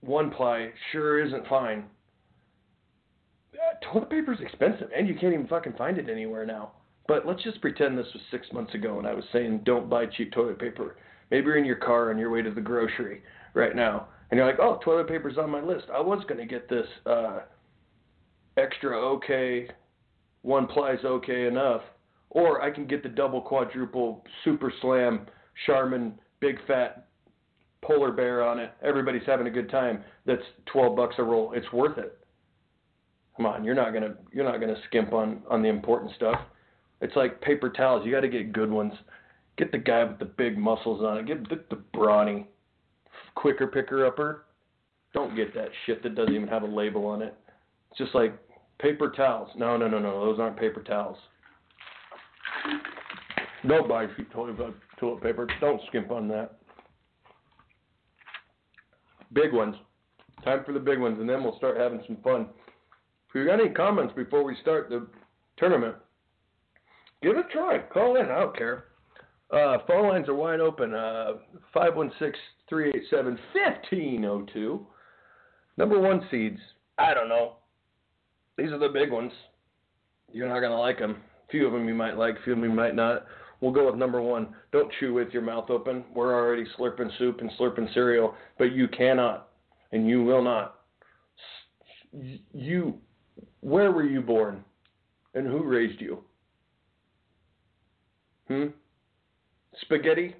[0.00, 1.84] one ply sure isn't fine
[3.82, 6.72] toilet paper is expensive, and you can't even fucking find it anywhere now.
[7.06, 10.06] But let's just pretend this was six months ago, and I was saying don't buy
[10.06, 10.96] cheap toilet paper.
[11.30, 13.22] Maybe you're in your car on your way to the grocery
[13.54, 15.86] right now, and you're like, oh, toilet paper's on my list.
[15.92, 17.40] I was gonna get this uh,
[18.56, 19.68] extra okay,
[20.42, 21.82] one ply's okay enough,
[22.30, 25.26] or I can get the double quadruple super slam
[25.66, 27.08] Charmin big fat
[27.82, 28.72] polar bear on it.
[28.82, 30.04] Everybody's having a good time.
[30.26, 30.42] That's
[30.72, 31.52] 12 bucks a roll.
[31.52, 32.17] It's worth it.
[33.38, 36.38] Come on, you're not gonna you're not gonna skimp on on the important stuff.
[37.00, 38.04] It's like paper towels.
[38.04, 38.92] You got to get good ones.
[39.56, 41.26] Get the guy with the big muscles on it.
[41.26, 42.48] Get the, the brawny,
[43.36, 44.46] quicker picker upper.
[45.14, 47.36] Don't get that shit that doesn't even have a label on it.
[47.90, 48.36] It's just like
[48.80, 49.50] paper towels.
[49.56, 50.24] No, no, no, no.
[50.24, 51.16] Those aren't paper towels.
[53.68, 55.46] Don't buy toilet, uh, toilet paper.
[55.60, 56.58] Don't skimp on that.
[59.32, 59.76] Big ones.
[60.44, 62.48] Time for the big ones, and then we'll start having some fun.
[63.28, 65.06] If you got any comments before we start the
[65.58, 65.96] tournament,
[67.22, 67.80] give it a try.
[67.92, 68.26] Call in.
[68.26, 68.84] I don't care.
[69.50, 70.94] Uh, phone lines are wide open.
[70.94, 71.32] Uh,
[72.70, 74.80] 516-387-1502.
[75.76, 76.58] Number one seeds.
[76.98, 77.56] I don't know.
[78.56, 79.32] These are the big ones.
[80.32, 81.16] You're not going to like them.
[81.48, 83.26] A few of them you might like, few of them you might not.
[83.60, 84.54] We'll go with number one.
[84.72, 86.04] Don't chew with your mouth open.
[86.14, 89.48] We're already slurping soup and slurping cereal, but you cannot
[89.92, 90.80] and you will not.
[92.52, 92.98] You
[93.60, 94.64] where were you born?
[95.34, 96.24] And who raised you?
[98.48, 98.66] Hmm?
[99.82, 100.34] Spaghetti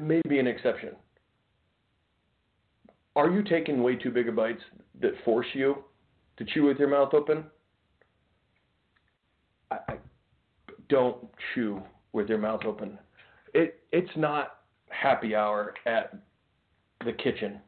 [0.00, 0.90] may be an exception.
[3.16, 4.62] Are you taking way too big bites
[5.00, 5.78] that force you
[6.36, 7.44] to chew with your mouth open?
[9.70, 9.94] I, I,
[10.88, 11.82] don't chew
[12.12, 12.98] with your mouth open.
[13.54, 16.16] It it's not happy hour at
[17.04, 17.60] the kitchen,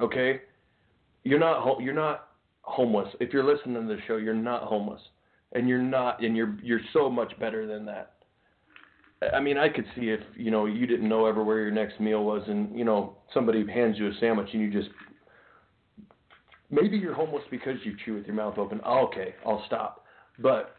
[0.00, 0.42] okay?
[1.24, 2.28] You're not you're not
[2.62, 3.08] homeless.
[3.20, 5.00] If you're listening to the show, you're not homeless,
[5.52, 8.14] and you're not, and you're you're so much better than that.
[9.32, 12.00] I mean, I could see if you know you didn't know ever where your next
[12.00, 14.90] meal was, and you know somebody hands you a sandwich and you just
[16.70, 18.80] maybe you're homeless because you chew with your mouth open.
[18.80, 20.04] Okay, I'll stop.
[20.38, 20.74] But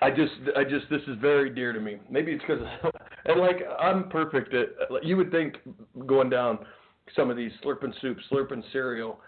[0.00, 1.98] I just, I just, this is very dear to me.
[2.08, 2.64] Maybe it's because,
[3.26, 4.68] and like I'm perfect at.
[5.02, 5.56] You would think
[6.06, 6.60] going down
[7.14, 9.18] some of these slurping soup, slurping cereal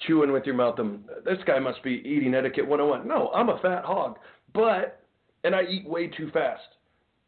[0.00, 0.78] chewing with your mouth.
[0.78, 3.06] Um, this guy must be eating etiquette 101.
[3.06, 4.18] No, I'm a fat hog,
[4.52, 5.00] but
[5.44, 6.62] and I eat way too fast,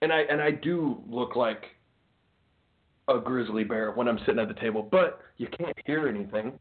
[0.02, 1.64] and I and I do look like
[3.08, 6.58] a grizzly bear when I'm sitting at the table, but you can't hear anything.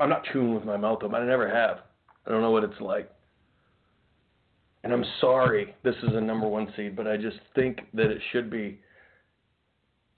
[0.00, 1.16] I'm not chewing with my mouth open.
[1.16, 1.78] I never have.
[2.26, 3.10] I don't know what it's like.
[4.84, 8.20] And I'm sorry this is a number one seed, but I just think that it
[8.32, 8.80] should be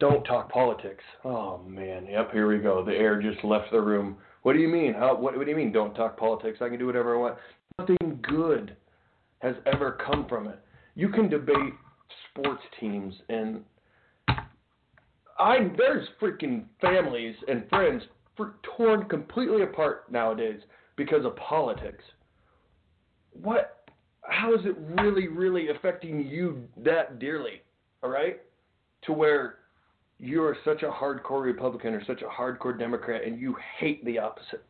[0.02, 1.04] don't talk politics.
[1.24, 2.84] Oh man, yep, here we go.
[2.84, 4.16] The air just left the room.
[4.42, 4.94] What do you mean?
[4.94, 5.14] How?
[5.14, 5.70] What, what do you mean?
[5.70, 6.58] Don't talk politics?
[6.60, 7.36] I can do whatever I want.
[7.78, 8.76] Nothing good
[9.38, 10.58] has ever come from it.
[10.96, 11.72] You can debate
[12.28, 13.60] sports teams and
[15.38, 18.02] I there's freaking families and friends
[18.76, 20.62] torn completely apart nowadays
[20.96, 22.02] because of politics.
[23.40, 23.84] What?
[24.22, 27.62] How is it really, really affecting you that dearly?
[28.02, 28.40] All right,
[29.04, 29.58] to where
[30.22, 34.20] you are such a hardcore Republican or such a hardcore Democrat and you hate the
[34.20, 34.64] opposite.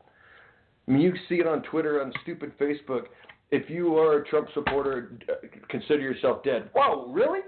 [0.88, 3.04] I mean, you see it on Twitter, on stupid Facebook.
[3.50, 6.70] If you are a Trump supporter, uh, consider yourself dead.
[6.72, 7.40] Whoa, really?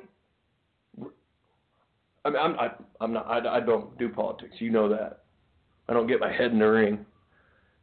[2.27, 4.53] I mean, I'm I, I'm not I, I don't do politics.
[4.59, 5.23] You know that.
[5.89, 7.05] I don't get my head in the ring,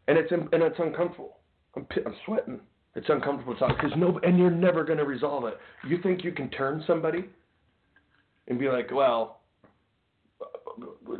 [0.07, 1.37] and it's and it's uncomfortable.
[1.75, 2.59] I'm I'm sweating.
[2.95, 5.57] It's uncomfortable talk because no, and you're never going to resolve it.
[5.87, 7.25] You think you can turn somebody
[8.47, 9.40] and be like, well,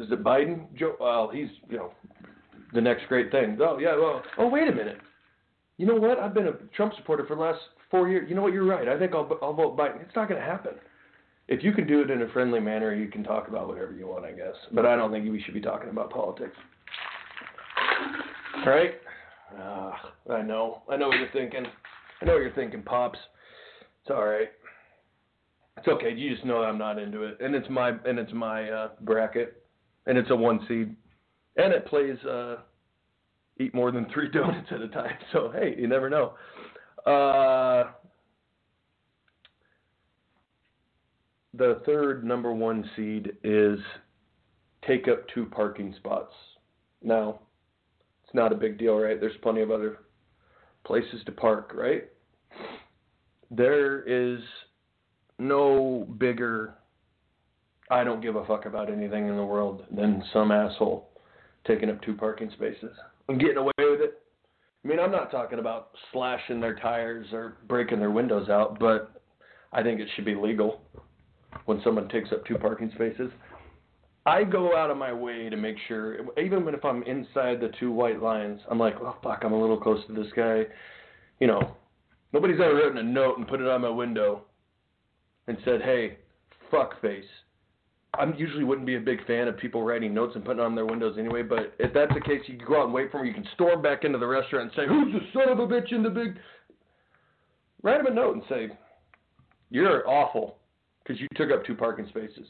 [0.01, 0.65] is it Biden?
[0.77, 0.95] Joe?
[0.99, 1.91] Well, he's you know
[2.73, 3.57] the next great thing.
[3.61, 4.97] Oh yeah, well, oh wait a minute.
[5.77, 6.19] You know what?
[6.19, 8.29] I've been a Trump supporter for the last four years.
[8.29, 8.53] You know what?
[8.53, 8.87] You're right.
[8.87, 10.01] I think I'll I'll vote Biden.
[10.01, 10.73] It's not going to happen
[11.51, 14.07] if you can do it in a friendly manner, you can talk about whatever you
[14.07, 14.55] want, I guess.
[14.71, 16.55] But I don't think we should be talking about politics.
[18.65, 18.93] All right?
[19.59, 19.91] Uh,
[20.33, 20.81] I know.
[20.89, 21.65] I know what you're thinking.
[22.21, 23.19] I know what you're thinking, pops.
[24.01, 24.47] It's all right.
[25.77, 26.13] It's okay.
[26.13, 29.63] You just know I'm not into it, and it's my and it's my uh, bracket,
[30.05, 30.95] and it's a one seed,
[31.57, 32.57] and it plays uh,
[33.59, 35.15] eat more than three donuts at a time.
[35.31, 36.33] So hey, you never know.
[37.05, 37.91] Uh,
[41.53, 43.79] the third number one seed is
[44.85, 46.33] take up two parking spots.
[47.01, 47.39] Now,
[48.23, 49.19] it's not a big deal, right?
[49.19, 49.99] There's plenty of other
[50.85, 52.03] places to park, right?
[53.49, 54.39] There is
[55.41, 56.75] no bigger
[57.91, 61.09] I don't give a fuck about anything in the world than some asshole
[61.67, 62.95] taking up two parking spaces
[63.27, 64.21] and getting away with it.
[64.83, 69.21] I mean, I'm not talking about slashing their tires or breaking their windows out, but
[69.73, 70.81] I think it should be legal
[71.65, 73.29] when someone takes up two parking spaces.
[74.25, 77.91] I go out of my way to make sure, even if I'm inside the two
[77.91, 80.63] white lines, I'm like, oh fuck, I'm a little close to this guy.
[81.39, 81.75] You know,
[82.31, 84.45] nobody's ever written a note and put it on my window
[85.47, 86.17] and said, hey,
[86.69, 87.25] fuck face.
[88.13, 90.85] I usually wouldn't be a big fan of people writing notes and putting on their
[90.85, 93.27] windows anyway, but if that's the case, you can go out and wait for them.
[93.27, 95.93] You can storm back into the restaurant and say, who's the son of a bitch
[95.93, 96.37] in the big.
[97.83, 98.69] Write them a note and say,
[99.69, 100.57] you're awful
[101.03, 102.45] because you took up two parking spaces.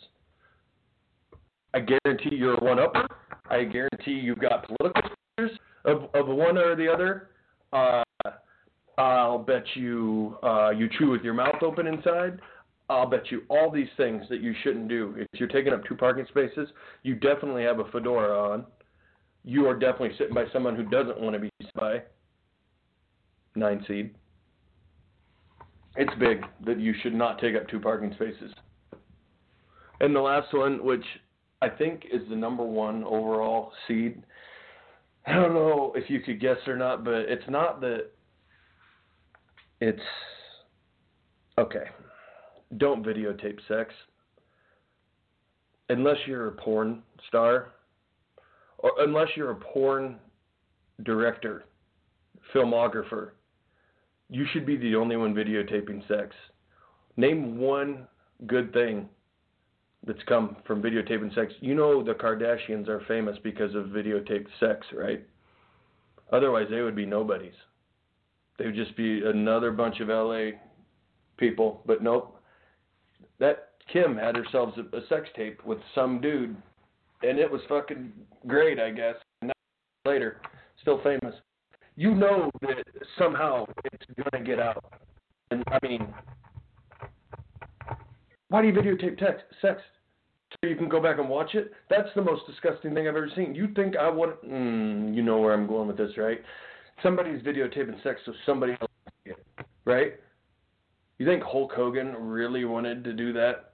[1.74, 3.08] I guarantee you're a one upper.
[3.50, 5.52] I guarantee you've got political fears
[5.86, 7.30] of, of one or the other.
[7.72, 8.04] Uh,
[8.98, 12.40] I'll bet you uh, you chew with your mouth open inside.
[12.92, 15.16] I'll bet you all these things that you shouldn't do.
[15.18, 16.70] If you're taking up two parking spaces,
[17.04, 18.66] you definitely have a fedora on.
[19.44, 22.04] You are definitely sitting by someone who doesn't want to be by.
[23.56, 24.16] Nine seed
[25.96, 28.54] it's big that you should not take up two parking spaces.
[30.00, 31.04] And the last one, which
[31.62, 34.24] I think is the number one overall seed.
[35.28, 38.08] I don't know if you could guess or not, but it's not that
[39.80, 40.00] it's
[41.60, 41.90] okay.
[42.78, 43.94] Don't videotape sex
[45.90, 47.74] unless you're a porn star
[48.78, 50.18] or unless you're a porn
[51.04, 51.66] director,
[52.56, 53.32] filmographer
[54.32, 56.34] you should be the only one videotaping sex.
[57.18, 58.08] Name one
[58.48, 59.08] good thing
[60.08, 61.54] that's come from videotaping sex.
[61.60, 65.22] You know the Kardashians are famous because of videotaped sex, right?
[66.32, 67.54] Otherwise, they would be nobodies.
[68.58, 70.52] They would just be another bunch of LA
[71.38, 71.82] people.
[71.86, 72.41] But nope.
[73.42, 76.56] That Kim had herself a, a sex tape with some dude,
[77.24, 78.14] and it was fucking
[78.48, 79.16] great, I guess.
[79.42, 79.52] And
[80.06, 80.40] later,
[80.82, 81.36] still famous
[81.96, 82.84] you know that
[83.18, 84.84] somehow it's to get out.
[85.52, 86.08] And I mean,
[88.50, 89.82] why do you videotape text, sex?
[90.52, 91.72] So you can go back and watch it?
[91.90, 93.56] That's the most disgusting thing I've ever seen.
[93.56, 94.42] You think I would?
[94.42, 96.40] Mm, you know where I'm going with this, right?
[97.04, 99.38] Somebody's videotaping sex so somebody else
[99.86, 100.14] right?
[101.22, 103.74] You think Hulk Hogan really wanted to do that?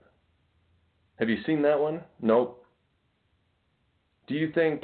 [1.16, 2.02] Have you seen that one?
[2.22, 2.66] Nope.
[4.28, 4.84] Do you think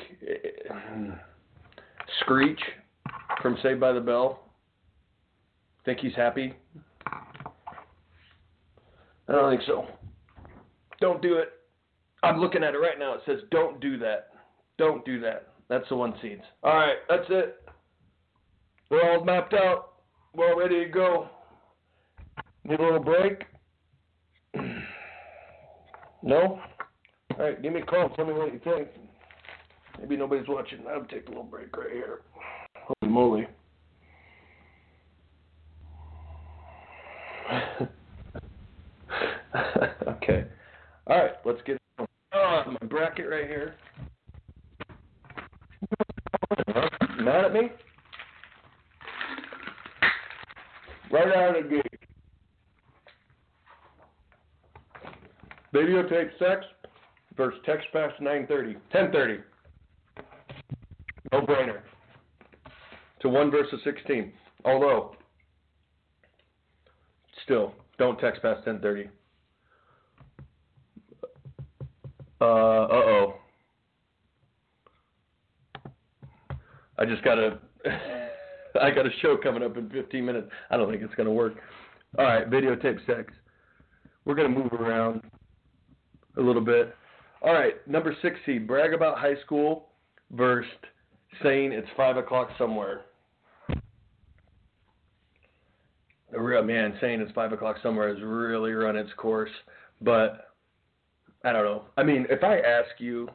[0.72, 1.16] uh,
[2.22, 2.62] Screech
[3.42, 4.48] from Saved by the Bell?
[5.84, 6.54] Think he's happy?
[7.06, 7.20] I
[9.28, 9.86] don't think so.
[11.02, 11.50] Don't do it.
[12.24, 13.16] I'm looking at it right now.
[13.16, 14.30] It says, don't do that.
[14.78, 15.50] Don't do that.
[15.68, 16.44] That's the one seeds.
[16.64, 17.58] All right, that's it.
[18.90, 19.96] We're all mapped out.
[20.34, 21.28] We're all ready to go.
[22.66, 23.44] Need a little break?
[26.24, 26.60] no?
[27.38, 28.10] All right, give me a call.
[28.10, 28.88] Tell me what you think.
[30.00, 30.80] Maybe nobody's watching.
[30.90, 32.22] I'll take a little break right here.
[32.76, 33.48] Holy moly.
[40.08, 40.46] okay.
[41.08, 41.78] All right, let's get
[42.34, 43.76] oh, my bracket right here.
[47.20, 47.70] Mad at me?
[51.12, 51.93] Right out of the gate.
[55.74, 56.66] Videotape sex
[57.36, 59.42] versus text past 9:30, 10:30.
[61.32, 61.82] No brainer.
[63.22, 64.32] To one versus 16.
[64.66, 65.16] Although,
[67.44, 69.10] still, don't text past 10:30.
[72.40, 73.36] Uh oh.
[77.00, 77.60] I just got a
[78.80, 80.50] I got a show coming up in 15 minutes.
[80.70, 81.56] I don't think it's gonna work.
[82.20, 83.34] All right, videotape sex.
[84.26, 85.22] We're gonna move around
[86.38, 86.96] a little bit.
[87.42, 88.68] All right, number six seed.
[88.68, 89.88] Brag about high school
[90.32, 90.72] versus
[91.42, 93.02] saying it's five o'clock somewhere.
[96.32, 99.52] The real man saying it's five o'clock somewhere has really run its course,
[100.02, 100.54] but
[101.44, 101.84] I don't know.
[101.98, 103.30] I mean, if I ask you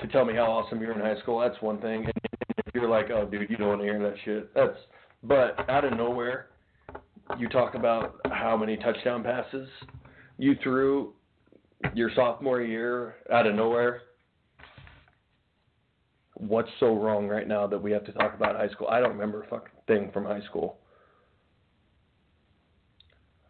[0.00, 2.04] to tell me how awesome you're in high school, that's one thing.
[2.04, 2.12] And
[2.58, 4.76] if you're like, oh, dude, you don't want to hear that shit, that's.
[5.24, 6.50] But out of nowhere,
[7.38, 9.68] you talk about how many touchdown passes
[10.38, 11.12] you threw
[11.94, 14.02] your sophomore year out of nowhere.
[16.34, 18.88] What's so wrong right now that we have to talk about high school?
[18.88, 20.78] I don't remember a fucking thing from high school.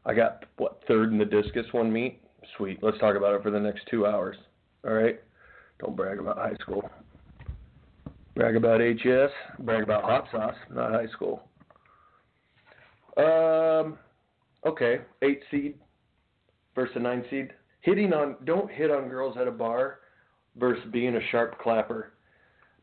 [0.07, 2.22] I got what third in the discus one meet.
[2.57, 2.79] Sweet.
[2.83, 4.37] Let's talk about it for the next two hours.
[4.87, 5.20] All right.
[5.81, 6.89] Don't brag about high school.
[8.35, 9.33] Brag about HS.
[9.61, 11.43] Brag about hot sauce, not high school.
[13.18, 13.99] Um.
[14.64, 15.01] Okay.
[15.22, 15.74] Eight seed
[16.74, 17.51] versus a nine seed.
[17.81, 18.37] Hitting on.
[18.45, 20.01] Don't hit on girls at a bar
[20.57, 22.12] versus being a sharp clapper.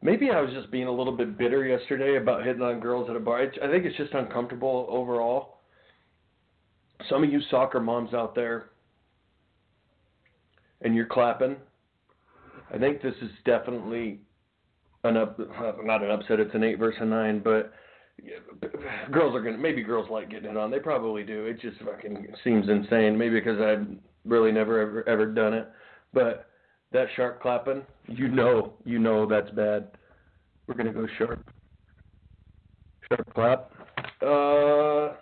[0.02, 3.16] Maybe I was just being a little bit bitter yesterday about hitting on girls at
[3.16, 3.42] a bar.
[3.42, 5.60] I think it's just uncomfortable overall.
[7.10, 8.70] Some of you soccer moms out there,
[10.82, 11.56] and you're clapping.
[12.74, 14.20] I think this is definitely
[15.04, 15.40] an up,
[15.84, 16.40] not an upset.
[16.40, 17.74] It's an eight versus a nine, but
[19.12, 20.72] girls are gonna maybe girls like getting it on.
[20.72, 21.46] They probably do.
[21.46, 23.18] It just fucking seems insane.
[23.18, 23.88] Maybe because I've
[24.26, 25.68] really never ever ever done it,
[26.14, 26.48] but
[26.92, 29.88] that sharp clapping, you know, you know that's bad.
[30.68, 31.46] We're gonna go sharp.
[33.10, 33.72] Sharp clap.
[34.22, 35.16] Uh,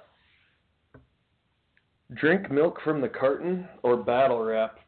[2.16, 4.80] drink milk from the carton or battle rap.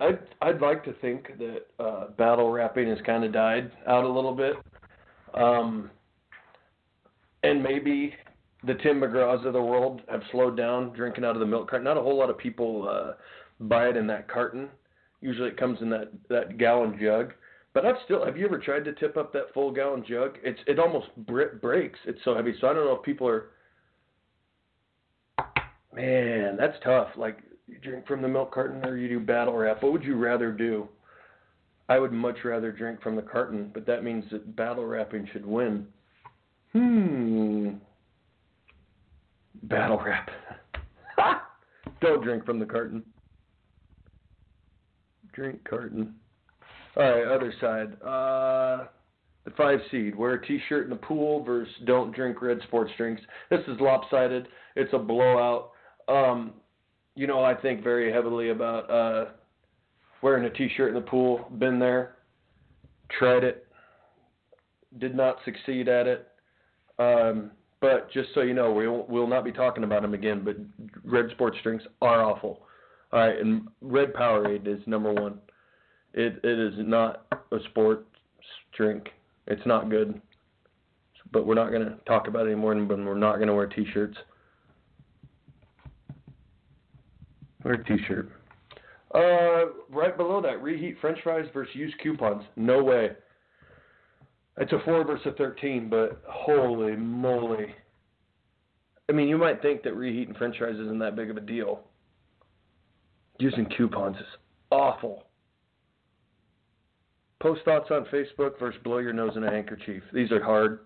[0.00, 4.08] I'd I'd like to think that uh, battle rapping has kind of died out a
[4.08, 4.54] little bit,
[5.34, 5.90] um,
[7.42, 8.14] and maybe
[8.66, 11.84] the Tim McGraws of the world have slowed down drinking out of the milk carton.
[11.84, 13.12] Not a whole lot of people uh,
[13.60, 14.68] buy it in that carton.
[15.20, 17.32] Usually it comes in that that gallon jug.
[17.72, 18.24] But I've still.
[18.24, 20.38] Have you ever tried to tip up that full gallon jug?
[20.42, 21.98] It's it almost breaks.
[22.06, 22.54] It's so heavy.
[22.60, 23.50] So I don't know if people are.
[25.94, 27.08] Man, that's tough.
[27.16, 29.82] Like you drink from the milk carton or you do battle rap.
[29.82, 30.88] What would you rather do?
[31.88, 35.44] I would much rather drink from the carton, but that means that battle rapping should
[35.44, 35.86] win.
[36.72, 37.70] Hmm.
[39.64, 40.30] Battle rap.
[42.00, 43.02] Don't drink from the carton.
[45.40, 46.16] Drink carton.
[46.98, 47.94] All right, other side.
[48.02, 48.88] Uh,
[49.46, 50.14] the five seed.
[50.14, 53.22] Wear a t-shirt in the pool versus don't drink red sports drinks.
[53.48, 54.48] This is lopsided.
[54.76, 55.70] It's a blowout.
[56.08, 56.52] Um,
[57.14, 59.30] you know, I think very heavily about uh,
[60.20, 61.50] wearing a t-shirt in the pool.
[61.58, 62.16] Been there.
[63.18, 63.66] Tried it.
[64.98, 66.28] Did not succeed at it.
[66.98, 70.42] Um, but just so you know, we will, we'll not be talking about them again.
[70.44, 70.56] But
[71.02, 72.66] red sports drinks are awful.
[73.12, 75.38] All right, and red Powerade is number one.
[76.14, 78.06] It it is not a sports
[78.76, 79.08] drink.
[79.46, 80.20] It's not good.
[81.32, 83.66] But we're not going to talk about it anymore, and we're not going to wear
[83.66, 84.16] T-shirts.
[87.64, 88.32] Wear a T-shirt.
[89.14, 92.42] Uh, right below that, reheat French fries versus use coupons.
[92.56, 93.10] No way.
[94.56, 97.74] It's a four versus a thirteen, but holy moly!
[99.08, 101.80] I mean, you might think that reheating French fries isn't that big of a deal.
[103.40, 104.26] Using coupons is
[104.70, 105.24] awful.
[107.42, 110.02] Post thoughts on Facebook versus blow your nose in a handkerchief.
[110.12, 110.80] These are hard.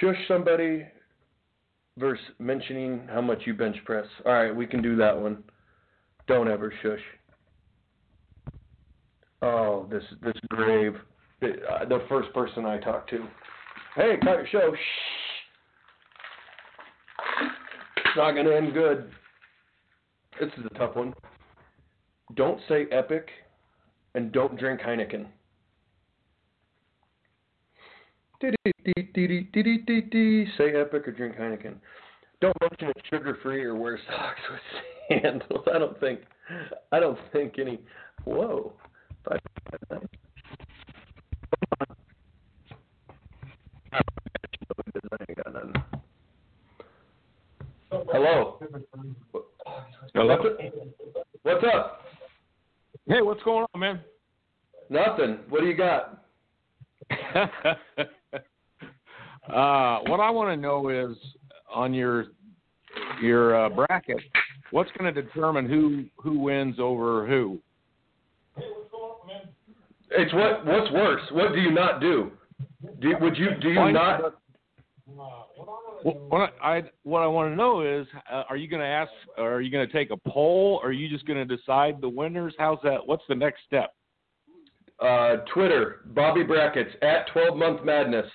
[0.00, 0.86] Shush somebody
[1.98, 4.06] versus mentioning how much you bench press.
[4.24, 5.42] All right, we can do that one.
[6.28, 7.00] Don't ever shush.
[9.42, 10.94] Oh, this this grave.
[11.40, 13.26] The, uh, the first person I talked to.
[13.96, 14.72] Hey, cut your show.
[14.72, 14.78] Shh.
[17.96, 19.10] It's not gonna end good.
[20.40, 21.14] This is a tough one.
[22.34, 23.28] Don't say epic
[24.14, 25.26] and don't drink Heineken.
[28.40, 28.52] Say
[30.74, 31.76] epic or drink Heineken.
[32.40, 35.66] Don't mention it's sugar free or wear socks with sandals.
[35.72, 36.20] I don't think.
[36.92, 37.80] I don't think any.
[38.24, 38.72] Whoa.
[39.26, 40.08] Five, five, nine.
[47.90, 48.58] Hello.
[50.14, 50.36] Hello?
[51.42, 52.02] What's up?
[53.08, 54.00] Hey, what's going on, man?
[54.88, 55.40] Nothing.
[55.48, 56.22] What do you got?
[59.52, 61.16] uh, what I want to know is
[61.72, 62.26] on your
[63.20, 64.20] your uh, bracket,
[64.70, 67.58] what's going to determine who who wins over who?
[68.56, 69.48] Hey, what's going on, man?
[70.10, 70.64] it's what.
[70.64, 71.22] What's worse?
[71.32, 72.30] What do you not do?
[73.00, 74.20] Do would you do you Why not?
[76.04, 79.10] What what I what I want to know is, uh, are you going to ask?
[79.38, 80.78] Or are you going to take a poll?
[80.82, 82.54] Or are you just going to decide the winners?
[82.58, 82.98] How's that?
[83.06, 83.94] What's the next step?
[85.00, 88.26] Uh, Twitter, Bobby Brackets at 12 Month Madness.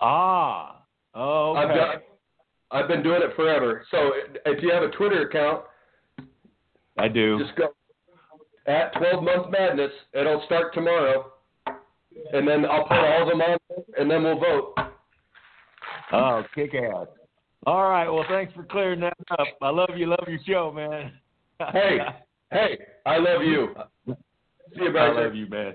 [0.00, 0.82] Ah,
[1.14, 1.78] oh, I've okay.
[1.78, 1.96] done,
[2.70, 3.84] I've been doing it forever.
[3.90, 4.12] So
[4.46, 5.64] if you have a Twitter account,
[6.98, 7.38] I do.
[7.40, 7.74] just go
[8.66, 9.90] at 12 Month Madness.
[10.14, 11.32] It'll start tomorrow,
[12.32, 13.58] and then I'll put all of them on,
[13.98, 14.91] and then we'll vote.
[16.12, 17.06] Oh, kick ass.
[17.66, 18.08] All right.
[18.08, 19.46] Well, thanks for clearing that up.
[19.60, 20.06] I love you.
[20.06, 21.12] Love your show, man.
[21.72, 21.98] Hey,
[22.52, 23.68] hey, I love you.
[24.06, 24.14] See
[24.82, 25.74] you, I love you, man.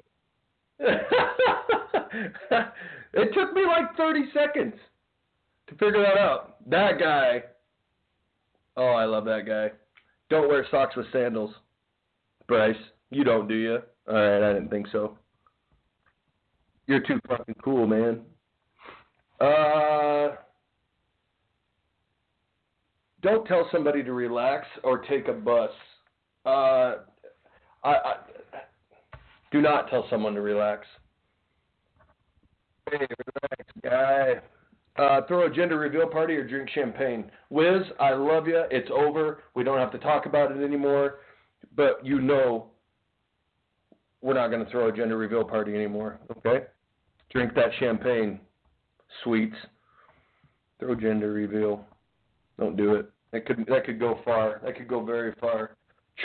[3.13, 4.73] it took me like 30 seconds
[5.67, 6.57] to figure that out.
[6.69, 7.43] That guy.
[8.75, 9.71] Oh, I love that guy.
[10.29, 11.53] Don't wear socks with sandals.
[12.47, 12.75] Bryce,
[13.09, 13.79] you don't, do you?
[14.07, 15.17] All right, I didn't think so.
[16.85, 18.21] You're too fucking cool, man.
[19.39, 20.35] Uh,
[23.21, 25.69] don't tell somebody to relax or take a bus.
[26.45, 26.95] Uh,
[27.83, 28.15] I, I
[29.51, 30.85] do not tell someone to relax.
[32.89, 34.35] Hey, relax, guy.
[34.97, 37.29] Uh, throw a gender reveal party or drink champagne.
[37.49, 38.63] Wiz, I love you.
[38.71, 39.43] It's over.
[39.53, 41.19] We don't have to talk about it anymore.
[41.75, 42.67] But you know,
[44.21, 46.19] we're not going to throw a gender reveal party anymore.
[46.37, 46.65] Okay?
[47.29, 48.39] Drink that champagne,
[49.23, 49.55] sweets.
[50.79, 51.85] Throw gender reveal.
[52.59, 53.09] Don't do it.
[53.31, 54.61] That could that could go far.
[54.63, 55.75] That could go very far.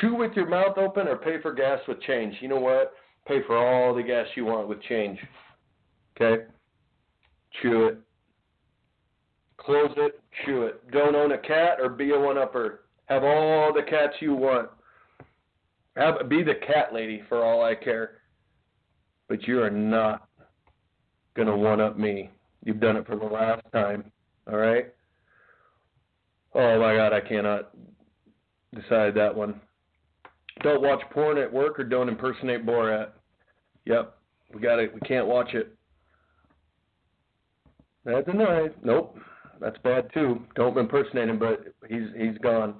[0.00, 2.34] Chew with your mouth open or pay for gas with change.
[2.40, 2.94] You know what?
[3.26, 5.18] Pay for all the gas you want with change.
[6.16, 6.44] Okay?
[7.60, 7.98] Chew it.
[9.58, 10.90] Close it, chew it.
[10.90, 12.80] Don't own a cat or be a one upper.
[13.06, 14.68] Have all the cats you want.
[15.96, 18.22] Have be the cat lady for all I care.
[19.28, 20.28] But you are not
[21.36, 22.30] gonna one up me.
[22.64, 24.04] You've done it for the last time.
[24.50, 24.94] Alright?
[26.54, 27.70] Oh my god, I cannot
[28.74, 29.60] decide that one.
[30.62, 33.10] Don't watch porn at work or don't impersonate Borat.
[33.86, 34.16] Yep.
[34.54, 34.92] We got it.
[34.94, 35.74] We can't watch it.
[38.04, 38.68] That's a no.
[38.82, 39.16] Nope.
[39.60, 40.42] That's bad too.
[40.56, 42.74] Don't impersonate him, but he's he's gone.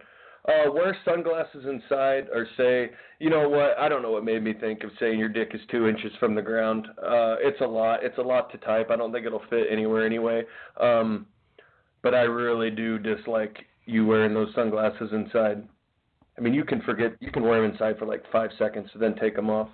[0.49, 2.91] Uh, wear sunglasses inside, or say,
[3.21, 3.79] you know what?
[3.79, 6.35] I don't know what made me think of saying your dick is two inches from
[6.35, 6.89] the ground.
[6.99, 8.03] Uh, it's a lot.
[8.03, 8.91] It's a lot to type.
[8.91, 10.43] I don't think it'll fit anywhere anyway.
[10.81, 11.27] Um,
[12.03, 15.63] but I really do dislike you wearing those sunglasses inside.
[16.37, 17.13] I mean, you can forget.
[17.21, 19.69] You can wear them inside for like five seconds, and then take them off.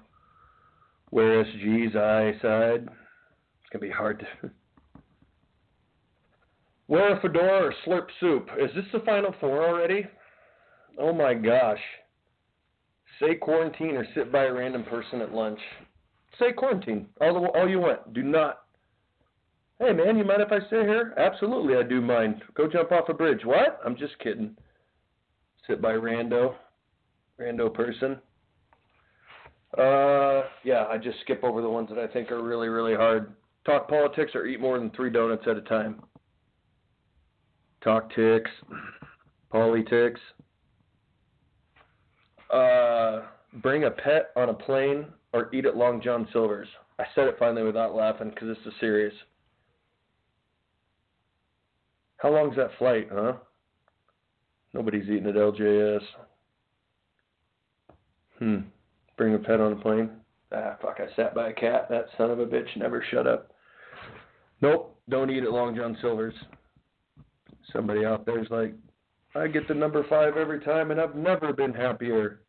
[1.11, 2.83] Wear SG's eyeside.
[2.83, 4.51] It's gonna be hard to.
[6.89, 8.49] Wear a fedora or slurp soup.
[8.59, 10.07] Is this the final four already?
[10.97, 11.81] Oh my gosh.
[13.21, 15.59] Say quarantine or sit by a random person at lunch.
[16.39, 17.07] Say quarantine.
[17.21, 18.13] All, the, all you want.
[18.15, 18.61] Do not.
[19.81, 21.15] Hey man, you mind if I sit here?
[21.17, 22.43] Absolutely, I do mind.
[22.55, 23.45] Go jump off a bridge.
[23.45, 23.81] What?
[23.85, 24.57] I'm just kidding.
[25.67, 26.55] Sit by rando.
[27.41, 28.19] Rando person.
[29.77, 33.35] Uh, yeah, I just skip over the ones that I think are really, really hard.
[33.65, 36.03] Talk politics or eat more than three donuts at a time.
[37.83, 38.51] Talk ticks,
[39.53, 40.21] politics.
[42.51, 43.23] Uh,
[43.63, 46.69] bring a pet on a plane or eat at Long John Silver's.
[46.99, 49.15] I said it finally without laughing because this is serious.
[52.17, 53.35] How long's that flight, huh?
[54.75, 56.01] Nobody's eating at LJS.
[58.39, 58.57] Hmm.
[59.17, 60.11] Bring a pet on a plane.
[60.53, 61.89] Ah, fuck, I sat by a cat.
[61.91, 63.53] That son of a bitch never shut up.
[64.61, 66.35] Nope, don't eat at Long John Silver's.
[67.73, 68.75] Somebody out there's like,
[69.35, 72.41] I get the number five every time and I've never been happier.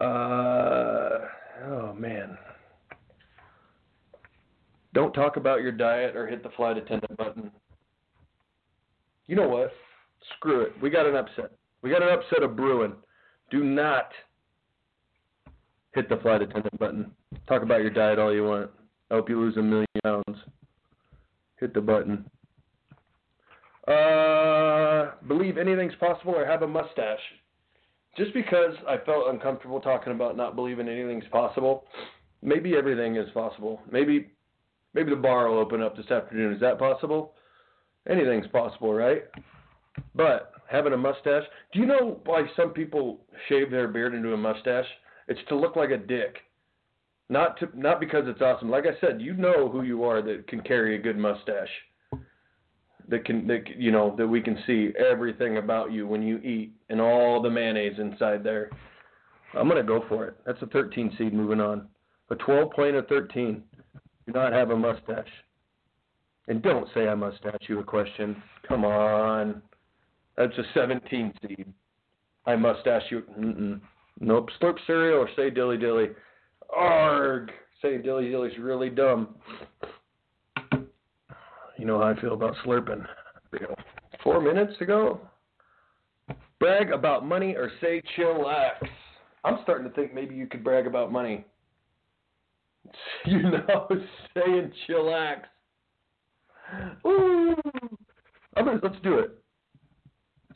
[0.00, 1.18] Uh,
[1.64, 2.36] oh man.
[4.94, 7.50] Don't talk about your diet or hit the flight attendant button.
[9.26, 9.72] You know what?
[10.36, 10.72] Screw it.
[10.82, 11.52] We got an upset.
[11.82, 12.94] We got an upset of brewing.
[13.50, 14.10] Do not
[15.94, 17.10] hit the flight attendant button.
[17.48, 18.70] Talk about your diet all you want.
[19.10, 20.38] I hope you lose a million pounds.
[21.58, 22.24] Hit the button.
[25.28, 27.20] Believe anything's possible or have a mustache.
[28.16, 31.84] Just because I felt uncomfortable talking about not believing anything's possible,
[32.42, 33.80] maybe everything is possible.
[33.90, 34.30] Maybe,
[34.94, 36.52] maybe the bar will open up this afternoon.
[36.52, 37.34] Is that possible?
[38.08, 39.22] Anything's possible, right?
[40.14, 41.44] But having a mustache.
[41.72, 44.86] Do you know why some people shave their beard into a mustache?
[45.28, 46.38] It's to look like a dick.
[47.28, 48.70] Not to not because it's awesome.
[48.70, 51.68] Like I said, you know who you are that can carry a good mustache.
[53.08, 56.72] That can that you know that we can see everything about you when you eat
[56.88, 58.70] and all the mayonnaise inside there.
[59.54, 60.36] I'm gonna go for it.
[60.46, 61.34] That's a 13 seed.
[61.34, 61.88] Moving on.
[62.30, 63.62] A 12 playing a 13.
[64.26, 65.28] Do not have a mustache.
[66.48, 68.42] And don't say I mustache you a question.
[68.66, 69.62] Come on.
[70.36, 71.72] That's a 17 seed.
[72.46, 73.22] I mustache you.
[73.38, 73.80] Mm-mm.
[74.20, 74.48] Nope.
[74.60, 76.08] Slurp cereal or say dilly dilly.
[76.74, 77.50] Arg.
[77.82, 79.34] Say dilly dilly's really dumb.
[81.82, 83.04] You know how I feel about slurping.
[84.22, 85.20] Four minutes ago?
[86.60, 88.74] Brag about money or say chillax.
[89.42, 91.44] I'm starting to think maybe you could brag about money.
[93.24, 93.88] You know,
[94.32, 95.40] saying chillax.
[97.04, 97.56] Ooh.
[98.56, 99.42] Let's do it.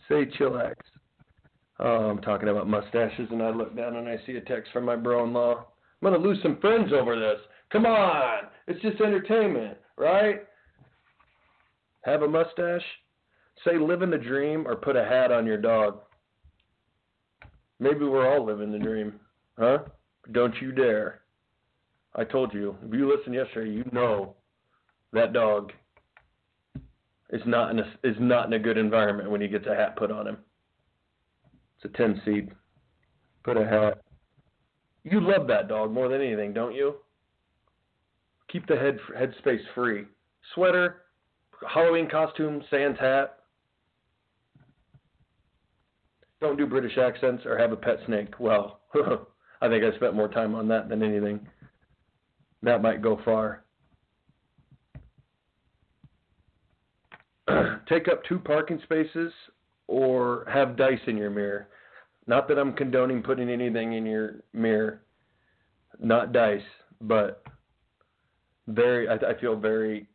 [0.08, 0.74] Say chillax.
[1.80, 4.84] Oh, I'm talking about mustaches, and I look down and I see a text from
[4.84, 5.56] my bro-in-law.
[5.56, 5.64] I'm
[6.02, 7.40] gonna lose some friends over this.
[7.72, 10.42] Come on, it's just entertainment, right?
[12.06, 12.84] Have a mustache.
[13.64, 16.02] Say living the dream, or put a hat on your dog.
[17.80, 19.14] Maybe we're all living the dream,
[19.58, 19.78] huh?
[20.30, 21.22] Don't you dare.
[22.14, 22.76] I told you.
[22.86, 24.36] If you listened yesterday, you know
[25.12, 25.72] that dog
[27.30, 29.96] is not in a is not in a good environment when he gets a hat
[29.96, 30.38] put on him.
[31.76, 32.52] It's a ten seed.
[33.42, 34.02] Put a hat.
[35.02, 36.94] You love that dog more than anything, don't you?
[38.48, 40.04] Keep the head head space free.
[40.54, 41.02] Sweater,
[41.72, 43.38] Halloween costume, sans hat.
[46.40, 48.38] Don't do British accents or have a pet snake.
[48.38, 48.80] Well,
[49.62, 51.46] I think I spent more time on that than anything.
[52.62, 53.64] That might go far.
[57.88, 59.32] Take up two parking spaces
[59.86, 61.68] or have dice in your mirror.
[62.26, 65.02] Not that I'm condoning putting anything in your mirror,
[66.00, 66.60] not dice,
[67.00, 67.44] but
[68.66, 70.08] very, I, I feel very,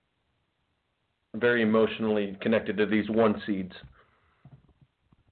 [1.36, 3.74] very emotionally connected to these one seeds.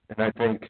[0.10, 0.70] And I think,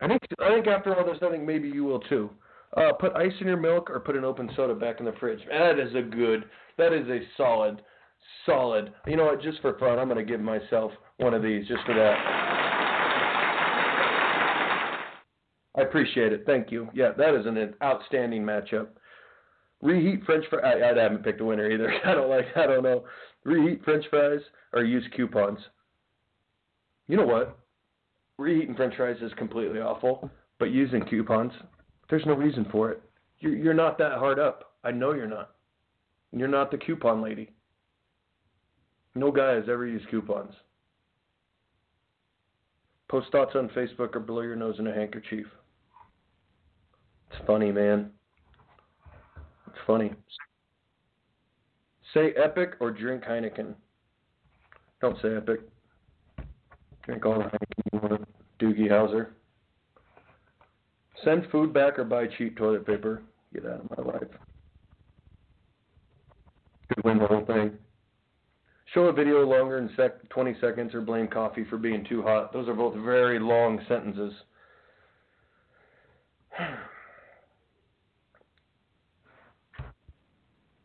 [0.00, 2.30] I think, I think after all this, I think maybe you will too.
[2.76, 5.40] Uh, put ice in your milk or put an open soda back in the fridge.
[5.50, 6.44] That is a good,
[6.78, 7.82] that is a solid,
[8.46, 8.92] solid.
[9.06, 9.42] You know what?
[9.42, 12.62] Just for fun, I'm to give myself one of these just for that.
[15.74, 16.44] I appreciate it.
[16.46, 16.88] Thank you.
[16.94, 18.88] Yeah, that is an outstanding matchup.
[19.80, 20.62] Reheat French fries.
[20.64, 21.92] I, I haven't picked a winner either.
[22.04, 22.46] I don't like.
[22.56, 23.04] I don't know.
[23.44, 24.40] Reheat French fries
[24.72, 25.58] or use coupons.
[27.08, 27.58] You know what?
[28.38, 31.52] Reheating French fries is completely awful, but using coupons,
[32.08, 33.02] there's no reason for it.
[33.40, 34.74] You're you're not that hard up.
[34.84, 35.50] I know you're not.
[36.32, 37.52] You're not the coupon lady.
[39.14, 40.54] No guy has ever used coupons.
[43.08, 45.46] Post thoughts on Facebook or blow your nose in a handkerchief.
[47.30, 48.10] It's funny, man.
[49.66, 50.12] It's funny.
[52.14, 53.74] Say epic or drink Heineken.
[55.00, 55.60] Don't say epic.
[57.04, 58.28] Drink all the Heineken you want.
[58.58, 59.28] Doogie Howser.
[61.24, 63.22] Send food back or buy cheap toilet paper.
[63.54, 64.28] Get out of my life.
[66.88, 67.72] Could win the whole thing.
[68.92, 72.52] Show a video longer than sec- 20 seconds or blame coffee for being too hot.
[72.52, 74.34] Those are both very long sentences.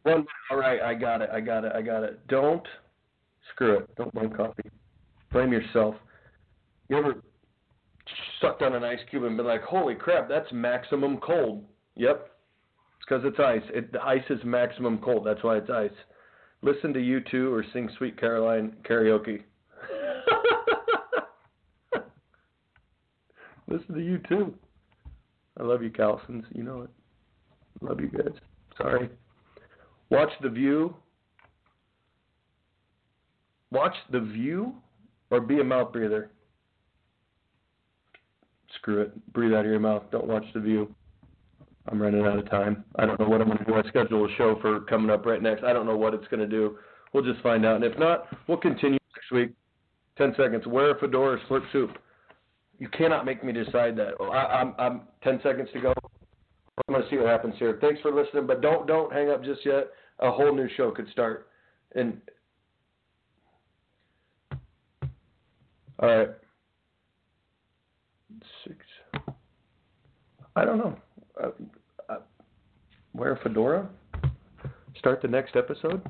[0.08, 2.26] One, all right, I got it, I got it, I got it.
[2.28, 2.66] Don't
[3.52, 3.90] screw it.
[3.98, 4.70] Don't blame coffee.
[5.34, 5.96] Blame yourself.
[6.88, 7.22] You ever
[8.40, 12.30] sucked on an ice cube and been like, "Holy crap, that's maximum cold." Yep,
[12.98, 13.70] it's because it's ice.
[13.74, 15.26] It, the ice is maximum cold.
[15.26, 15.92] That's why it's ice.
[16.62, 19.44] Listen to you 2 or sing Sweet Caroline karaoke.
[23.68, 24.54] Listen to U2.
[25.60, 26.46] I love you, Calsons.
[26.54, 26.90] You know it.
[27.82, 28.34] Love you guys.
[28.78, 29.10] Sorry.
[30.10, 30.96] Watch The View.
[33.72, 34.74] Watch The View
[35.30, 36.32] or be a mouth breather.
[38.76, 39.34] Screw it.
[39.34, 40.04] Breathe out of your mouth.
[40.12, 40.94] Don't watch The View.
[41.90, 42.84] I'm running out of time.
[42.98, 43.76] I don't know what I'm going to do.
[43.76, 45.64] I schedule a show for coming up right next.
[45.64, 46.78] I don't know what it's going to do.
[47.14, 47.78] We'll just find out.
[47.78, 49.52] And if not, we'll continue next week.
[50.18, 50.68] 10 seconds.
[50.68, 51.92] Wear a fedora, slurp soup.
[52.80, 54.20] You cannot make me decide that.
[54.20, 55.94] Well, I, I'm, I'm 10 seconds to go.
[56.78, 57.78] I'm going to see what happens here.
[57.82, 59.88] Thanks for listening, but don't don't hang up just yet.
[60.20, 61.48] A whole new show could start.
[61.96, 62.22] And
[66.00, 66.30] all right,
[68.64, 68.78] six.
[70.56, 70.98] I don't know.
[71.42, 71.48] I,
[72.14, 72.18] I,
[73.14, 73.90] wear a fedora.
[75.00, 76.02] Start the next episode.